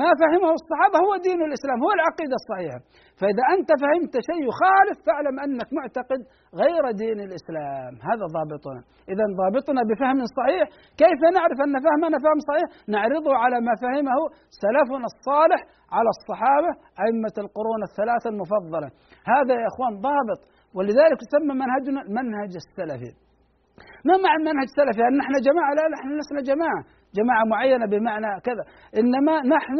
ما 0.00 0.08
فهمه 0.20 0.50
الصحابة 0.60 0.96
هو 1.04 1.12
دين 1.28 1.40
الإسلام 1.48 1.78
هو 1.84 1.90
العقيدة 1.98 2.36
الصحيحة. 2.40 2.80
فإذا 3.20 3.44
أنت 3.54 3.70
فهمت 3.82 4.14
شيء 4.28 4.40
يخالف 4.50 4.96
فاعلم 5.06 5.36
أنك 5.44 5.68
معتقد 5.78 6.20
غير 6.62 6.84
دين 7.02 7.18
الإسلام. 7.28 7.92
هذا 8.08 8.24
ضابطنا. 8.36 8.80
إذا 9.12 9.24
ضابطنا 9.40 9.80
بفهم 9.90 10.18
صحيح. 10.38 10.66
كيف 11.02 11.20
نعرف 11.36 11.58
أن 11.66 11.74
فهمنا 11.86 12.18
فهم 12.24 12.40
صحيح؟ 12.48 12.66
نعرضه 12.94 13.32
على 13.42 13.56
ما 13.66 13.74
فهمه 13.82 14.18
سلفنا 14.62 15.06
الصالح 15.12 15.60
على 15.96 16.10
الصحابة 16.16 16.70
أئمة 17.04 17.36
القرون 17.44 17.80
الثلاثة 17.88 18.28
المفضلة. 18.32 18.88
هذا 19.32 19.52
يا 19.60 19.66
إخوان 19.72 19.92
ضابط. 20.08 20.40
ولذلك 20.76 21.18
يسمى 21.24 21.54
منهجنا 21.62 22.00
المنهج 22.06 22.52
السلفي. 22.62 23.12
ما 24.08 24.14
معنى 24.24 24.38
المنهج 24.42 24.66
السلفي؟ 24.70 25.02
أن 25.08 25.14
نحن 25.22 25.34
جماعة؟ 25.48 25.70
لا 25.78 25.84
نحن 25.94 26.08
لسنا 26.18 26.40
جماعة. 26.50 26.82
جماعة 27.16 27.44
معينة 27.44 27.86
بمعنى 27.86 28.40
كذا. 28.40 28.64
إنما 29.00 29.34
نحن 29.56 29.76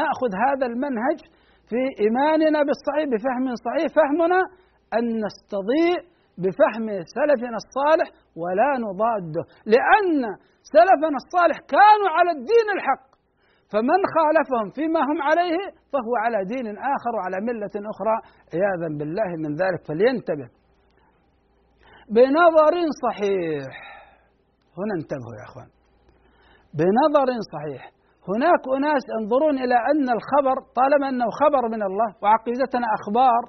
نأخذ 0.00 0.30
هذا 0.46 0.66
المنهج 0.66 1.18
في 1.68 1.80
إيماننا 2.02 2.60
بالصحيح 2.66 3.04
بفهم 3.12 3.44
صحيح. 3.66 3.86
فهمنا 3.96 4.40
أن 4.96 5.04
نستضيء 5.24 6.00
بفهم 6.44 6.86
سلفنا 7.16 7.56
الصالح 7.62 8.08
ولا 8.42 8.70
نضاده. 8.86 9.44
لأن 9.74 10.20
سلفنا 10.74 11.16
الصالح 11.22 11.58
كانوا 11.74 12.10
على 12.16 12.30
الدين 12.36 12.68
الحق. 12.76 13.12
فمن 13.72 14.00
خالفهم 14.14 14.70
فيما 14.76 15.00
هم 15.00 15.22
عليه 15.28 15.58
فهو 15.92 16.12
على 16.24 16.38
دين 16.52 16.66
آخر 16.94 17.12
وعلى 17.16 17.38
ملة 17.48 17.74
أخرى. 17.92 18.16
عياذا 18.54 18.88
بالله 18.98 19.30
من 19.44 19.52
ذلك. 19.62 19.80
فلينتبه. 19.88 20.48
بنظر 22.14 22.74
صحيح. 23.06 23.72
هنا 24.78 24.94
انتبهوا 24.98 25.36
يا 25.40 25.44
إخوان. 25.48 25.81
بنظر 26.78 27.28
صحيح 27.54 27.82
هناك 28.30 28.62
أناس 28.78 29.04
ينظرون 29.14 29.56
إلى 29.64 29.76
أن 29.90 30.06
الخبر 30.16 30.56
طالما 30.78 31.06
أنه 31.12 31.28
خبر 31.40 31.62
من 31.74 31.82
الله 31.88 32.08
وعقيدتنا 32.22 32.86
أخبار 32.98 33.42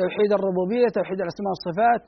توحيد 0.00 0.30
الربوبية، 0.38 0.88
توحيد 0.98 1.18
الأسماء 1.24 1.50
والصفات، 1.52 2.06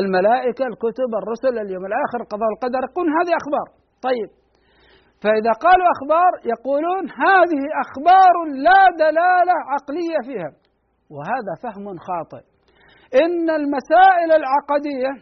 الملائكة، 0.00 0.64
الكتب، 0.72 1.10
الرسل، 1.20 1.54
اليوم 1.64 1.84
الآخر، 1.90 2.18
القضاء 2.24 2.48
والقدر، 2.50 2.80
يقولون 2.88 3.12
هذه 3.20 3.32
أخبار. 3.40 3.66
طيب 4.08 4.30
فإذا 5.22 5.52
قالوا 5.64 5.88
أخبار 5.96 6.32
يقولون 6.54 7.02
هذه 7.26 7.62
أخبار 7.84 8.34
لا 8.66 8.82
دلالة 9.04 9.56
عقلية 9.72 10.18
فيها. 10.28 10.50
وهذا 11.14 11.52
فهم 11.62 11.84
خاطئ. 12.08 12.42
إن 13.22 13.46
المسائل 13.60 14.30
العقدية 14.40 15.12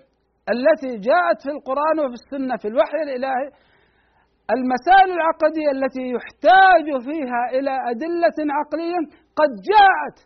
التي 0.54 0.92
جاءت 1.08 1.38
في 1.44 1.50
القرآن 1.56 1.96
وفي 2.02 2.16
السنة 2.22 2.56
في 2.62 2.68
الوحي 2.68 3.00
الإلهي 3.06 3.46
المسائل 4.54 5.08
العقدية 5.18 5.70
التي 5.76 6.04
يحتاج 6.16 6.86
فيها 7.06 7.42
إلى 7.58 7.72
أدلة 7.90 8.38
عقلية 8.58 9.00
قد 9.40 9.50
جاءت 9.70 10.18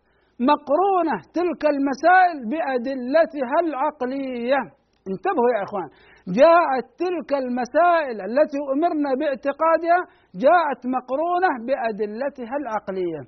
مقرونة 0.51 1.17
تلك 1.39 1.63
المسائل 1.75 2.39
بأدلتها 2.51 3.57
العقلية. 3.65 4.61
انتبهوا 5.11 5.51
يا 5.57 5.63
إخوان 5.63 5.89
جاءت 6.41 6.87
تلك 7.05 7.31
المسائل 7.43 8.17
التي 8.29 8.61
أمرنا 8.75 9.11
باعتقادها 9.21 10.01
جاءت 10.45 10.81
مقرونة 10.97 11.51
بأدلتها 11.67 12.55
العقلية. 12.63 13.23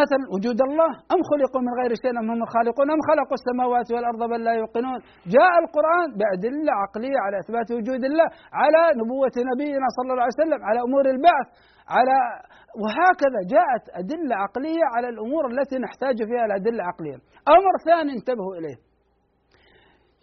مثلا 0.00 0.22
وجود 0.34 0.58
الله 0.68 0.90
أم 1.14 1.20
خلقوا 1.30 1.62
من 1.66 1.72
غير 1.80 1.90
شيء 2.02 2.12
أم 2.20 2.30
هم 2.30 2.42
الخالقون 2.46 2.88
أم 2.96 3.00
خلقوا 3.10 3.36
السماوات 3.40 3.88
والأرض 3.92 4.22
بل 4.32 4.40
لا 4.44 4.54
يوقنون. 4.62 4.98
جاء 5.34 5.54
القرآن 5.64 6.08
بأدلة 6.18 6.72
عقلية 6.82 7.18
على 7.24 7.36
إثبات 7.42 7.68
وجود 7.76 8.02
الله 8.10 8.28
على 8.60 8.82
نبوة 9.00 9.36
نبينا 9.50 9.86
صلى 9.96 10.10
الله 10.12 10.24
عليه 10.26 10.40
وسلم 10.42 10.60
على 10.68 10.80
أمور 10.86 11.04
البعث 11.14 11.46
على 11.96 12.16
وهكذا 12.82 13.40
جاءت 13.54 13.84
أدلة 14.00 14.34
عقلية 14.44 14.84
على 14.94 15.08
الأمور 15.08 15.44
التي 15.52 15.76
نحتاج 15.78 16.16
فيها 16.28 16.44
الأدلة 16.48 16.76
العقلية. 16.80 17.18
أمر 17.56 17.74
ثاني 17.88 18.12
انتبهوا 18.18 18.54
إليه. 18.58 18.78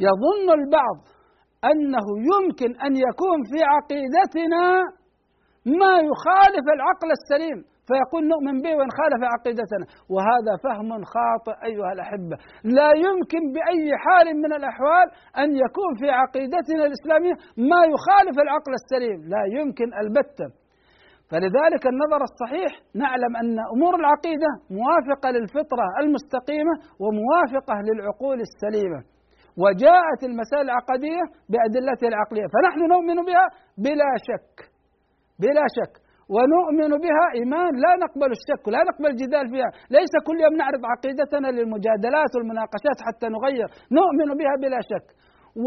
يظن 0.07 0.47
البعض 0.59 0.97
أنه 1.72 2.05
يمكن 2.32 2.82
أن 2.86 2.93
يكون 3.07 3.39
في 3.51 3.59
عقيدتنا 3.74 4.66
ما 5.66 5.93
يخالف 6.09 6.66
العقل 6.76 7.09
السليم. 7.20 7.72
فيقول 7.88 8.23
نؤمن 8.34 8.55
به 8.63 8.73
وإن 8.77 8.91
خالف 8.99 9.21
عقيدتنا. 9.34 9.86
وهذا 10.13 10.53
فهم 10.65 10.89
خاطئ 11.15 11.55
أيها 11.69 11.91
الأحبة. 11.95 12.36
لا 12.77 12.89
يمكن 13.05 13.41
بأي 13.55 13.86
حال 14.03 14.27
من 14.43 14.51
الأحوال 14.59 15.07
أن 15.43 15.49
يكون 15.63 15.91
في 15.99 16.07
عقيدتنا 16.21 16.84
الإسلامية 16.89 17.36
ما 17.71 17.81
يخالف 17.93 18.36
العقل 18.45 18.73
السليم. 18.81 19.19
لا 19.34 19.43
يمكن 19.57 19.88
البتة. 20.01 20.47
فلذلك 21.29 21.84
النظر 21.93 22.21
الصحيح 22.29 22.71
نعلم 23.03 23.34
أن 23.41 23.55
أمور 23.75 23.93
العقيدة 24.01 24.51
موافقة 24.79 25.27
للفطرة 25.36 25.86
المستقيمة 26.01 26.73
وموافقة 27.03 27.75
للعقول 27.88 28.38
السليمة. 28.47 28.99
وجاءت 29.63 30.21
المسائل 30.29 30.65
العقدية 30.69 31.23
بأدلتها 31.51 32.07
العقلية. 32.13 32.47
فنحن 32.53 32.79
نؤمن 32.93 33.17
بها 33.27 33.45
بلا 33.86 34.11
شك. 34.27 34.55
بلا 35.39 35.65
شك. 35.77 36.03
ونؤمن 36.34 36.91
بها 37.03 37.25
إيمان 37.39 37.73
لا 37.86 37.91
نقبل 38.03 38.29
الشك 38.38 38.63
لا 38.75 38.81
نقبل 38.89 39.09
الجدال 39.13 39.45
فيها. 39.53 39.69
ليس 39.97 40.13
كل 40.27 40.38
يوم 40.45 40.55
نعرض 40.61 40.84
عقيدتنا 40.93 41.47
للمجادلات 41.57 42.31
والمناقشات 42.36 42.97
حتى 43.07 43.27
نغير. 43.36 43.67
نؤمن 43.97 44.29
بها 44.39 44.55
بلا 44.61 44.79
شك. 44.91 45.07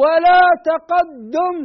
ولا 0.01 0.43
تقدم. 0.71 1.57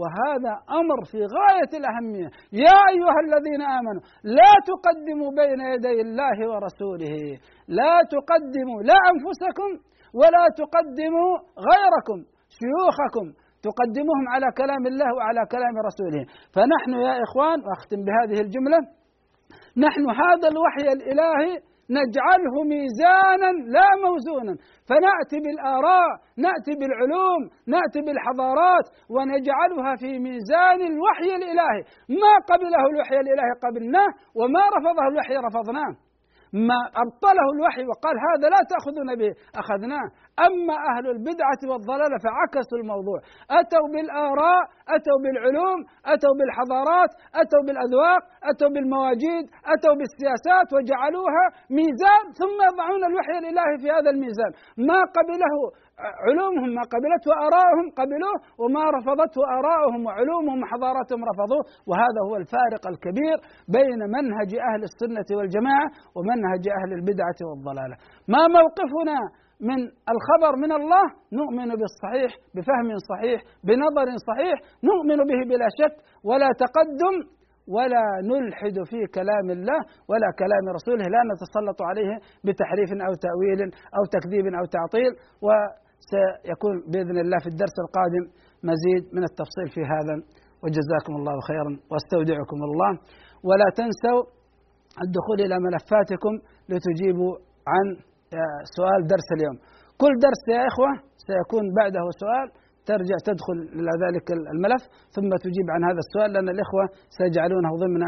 وهذا 0.00 0.54
أمر 0.80 0.98
في 1.10 1.20
غاية 1.36 1.72
الأهمية. 1.80 2.28
يا 2.66 2.78
أيها 2.92 3.20
الذين 3.26 3.62
آمنوا 3.78 4.02
لا 4.38 4.52
تقدموا 4.70 5.30
بين 5.40 5.60
يدي 5.72 6.00
الله 6.06 6.38
ورسوله. 6.50 7.16
لا 7.78 7.94
تقدموا 8.14 8.78
لا 8.90 8.98
أنفسكم 9.12 9.70
ولا 10.20 10.44
تقدموا 10.60 11.30
غيركم 11.68 12.18
شيوخكم. 12.58 13.26
تقدمهم 13.66 14.24
على 14.34 14.48
كلام 14.60 14.82
الله 14.90 15.08
وعلى 15.16 15.42
كلام 15.54 15.74
رسوله. 15.88 16.22
فنحن 16.54 16.92
يا 17.06 17.14
إخوان 17.26 17.58
وأختم 17.66 18.00
بهذه 18.06 18.38
الجملة 18.46 18.80
نحن 19.86 20.04
هذا 20.22 20.46
الوحي 20.52 20.86
الإلهي 20.96 21.52
نجعله 21.98 22.54
ميزانا 22.72 23.50
لا 23.76 23.88
موزونا. 24.04 24.54
فنأتي 24.88 25.38
بالآراء 25.44 26.12
نأتي 26.44 26.72
بالعلوم 26.80 27.42
نأتي 27.74 28.00
بالحضارات 28.06 28.86
ونجعلها 29.14 29.92
في 30.02 30.10
ميزان 30.26 30.80
الوحي 30.92 31.30
الإلهي. 31.40 31.80
ما 32.22 32.32
قبله 32.50 32.82
الوحي 32.92 33.16
الإلهي 33.24 33.52
قبلناه 33.64 34.10
وما 34.38 34.64
رفضه 34.76 35.04
الوحي 35.10 35.34
رفضناه. 35.48 35.92
ما 36.54 36.80
أبطله 37.02 37.46
الوحي 37.54 37.84
وقال 37.90 38.16
هذا 38.28 38.46
لا 38.54 38.60
تأخذون 38.72 39.10
به 39.20 39.30
أخذناه 39.62 40.06
أما 40.46 40.76
أهل 40.90 41.04
البدعة 41.14 41.60
والضلالة 41.70 42.16
فعكسوا 42.24 42.78
الموضوع. 42.82 43.18
أتوا 43.60 43.86
بالآراء 43.92 44.62
أتوا 44.96 45.18
بالعلوم 45.22 45.78
أتوا 46.12 46.34
بالحضارات 46.38 47.10
أتوا 47.40 47.62
بالأذواق 47.66 48.22
أتوا 48.50 48.70
بالمواجيد 48.74 49.44
أتوا 49.72 49.94
بالسياسات 49.98 50.68
وجعلوها 50.74 51.44
ميزان 51.78 52.24
ثم 52.40 52.56
يضعون 52.68 53.02
الوحي 53.10 53.34
الإلهي 53.42 53.74
في 53.82 53.88
هذا 53.96 54.10
الميزان. 54.14 54.52
ما 54.88 55.00
قبله 55.16 55.54
علومهم 55.98 56.70
ما 56.74 56.82
قبلته 56.94 57.30
آراءهم 57.46 57.86
قبلوه 57.98 58.36
وما 58.60 58.84
رفضته 58.96 59.40
آراءهم 59.58 60.06
وعلومهم 60.06 60.62
وحضاراتهم 60.62 61.20
رفضوه. 61.30 61.62
وهذا 61.88 62.20
هو 62.28 62.36
الفارق 62.36 62.82
الكبير 62.92 63.36
بين 63.68 64.00
منهج 64.16 64.50
أهل 64.70 64.82
السنة 64.90 65.28
والجماعة 65.38 65.88
ومنهج 66.16 66.64
أهل 66.78 66.90
البدعة 66.98 67.38
والضلالة. 67.48 67.96
ما 68.28 68.42
موقفنا 68.56 69.18
من 69.60 69.80
الخبر 70.14 70.52
من 70.64 70.72
الله 70.72 71.04
نؤمن 71.32 71.68
بالصحيح 71.80 72.30
بفهم 72.54 72.88
صحيح 73.10 73.38
بنظر 73.64 74.08
صحيح 74.28 74.56
نؤمن 74.90 75.16
به 75.30 75.40
بلا 75.50 75.68
شك 75.80 75.94
ولا 76.24 76.48
تقدم 76.64 77.16
ولا 77.68 78.04
نلحد 78.30 78.76
في 78.90 79.00
كلام 79.14 79.46
الله 79.56 79.80
ولا 80.10 80.28
كلام 80.42 80.64
رسوله 80.76 81.04
لا 81.14 81.22
نتسلط 81.30 81.82
عليه 81.82 82.12
بتحريف 82.46 82.90
أو 83.06 83.12
تأويل 83.26 83.60
أو 83.96 84.02
تكذيب 84.14 84.46
أو 84.60 84.64
تعطيل. 84.76 85.12
وسيكون 86.04 86.74
بإذن 86.90 87.16
الله 87.24 87.38
في 87.44 87.48
الدرس 87.52 87.76
القادم 87.84 88.24
مزيد 88.70 89.04
من 89.16 89.22
التفصيل 89.30 89.68
في 89.74 89.82
هذا. 89.94 90.16
وجزاكم 90.62 91.12
الله 91.20 91.36
خيرا 91.48 91.72
واستودعكم 91.90 92.58
الله. 92.68 92.92
ولا 93.48 93.68
تنسوا 93.78 94.20
الدخول 95.04 95.38
إلى 95.46 95.56
ملفاتكم 95.66 96.34
لتجيبوا 96.70 97.32
عن 97.72 97.86
سؤال 98.76 99.00
درس 99.12 99.28
اليوم. 99.36 99.56
كل 100.02 100.12
درس 100.26 100.42
يا 100.56 100.62
إخوة 100.70 100.90
سيكون 101.26 101.64
بعده 101.78 102.04
سؤال 102.22 102.46
ترجع 102.90 103.16
تدخل 103.28 103.58
إلى 103.78 103.92
ذلك 104.04 104.26
الملف 104.54 104.82
ثم 105.14 105.30
تجيب 105.44 105.66
عن 105.74 105.82
هذا 105.88 106.00
السؤال 106.06 106.28
لأن 106.32 106.48
الإخوة 106.48 106.84
سيجعلونه 107.18 107.70
ضمن 107.84 108.02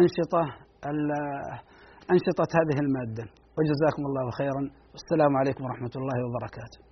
أنشطة 0.00 0.42
أنشطة 2.14 2.50
هذه 2.58 2.78
المادة. 2.84 3.24
وجزاكم 3.56 4.02
الله 4.08 4.30
خيرا. 4.30 4.62
والسلام 4.92 5.32
عليكم 5.36 5.64
ورحمة 5.64 5.94
الله 5.96 6.16
وبركاته. 6.26 6.91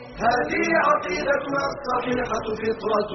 هذه 0.25 0.65
عقيدتنا 0.87 1.61
الصحيحة 1.71 2.45
فطرة. 2.61 3.11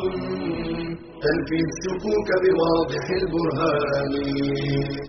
تنفي 1.24 1.58
الشكوك 1.68 2.28
بواضح 2.42 3.04
البرهان. 3.20 4.12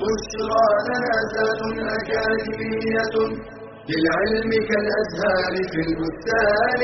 بشرى 0.01 0.67
لنا 0.87 1.15
زاد 1.33 1.61
أكاديمية 1.97 3.15
للعلم 3.89 4.51
كالأزهار 4.69 5.53
في 5.71 5.79
البستان. 5.87 6.81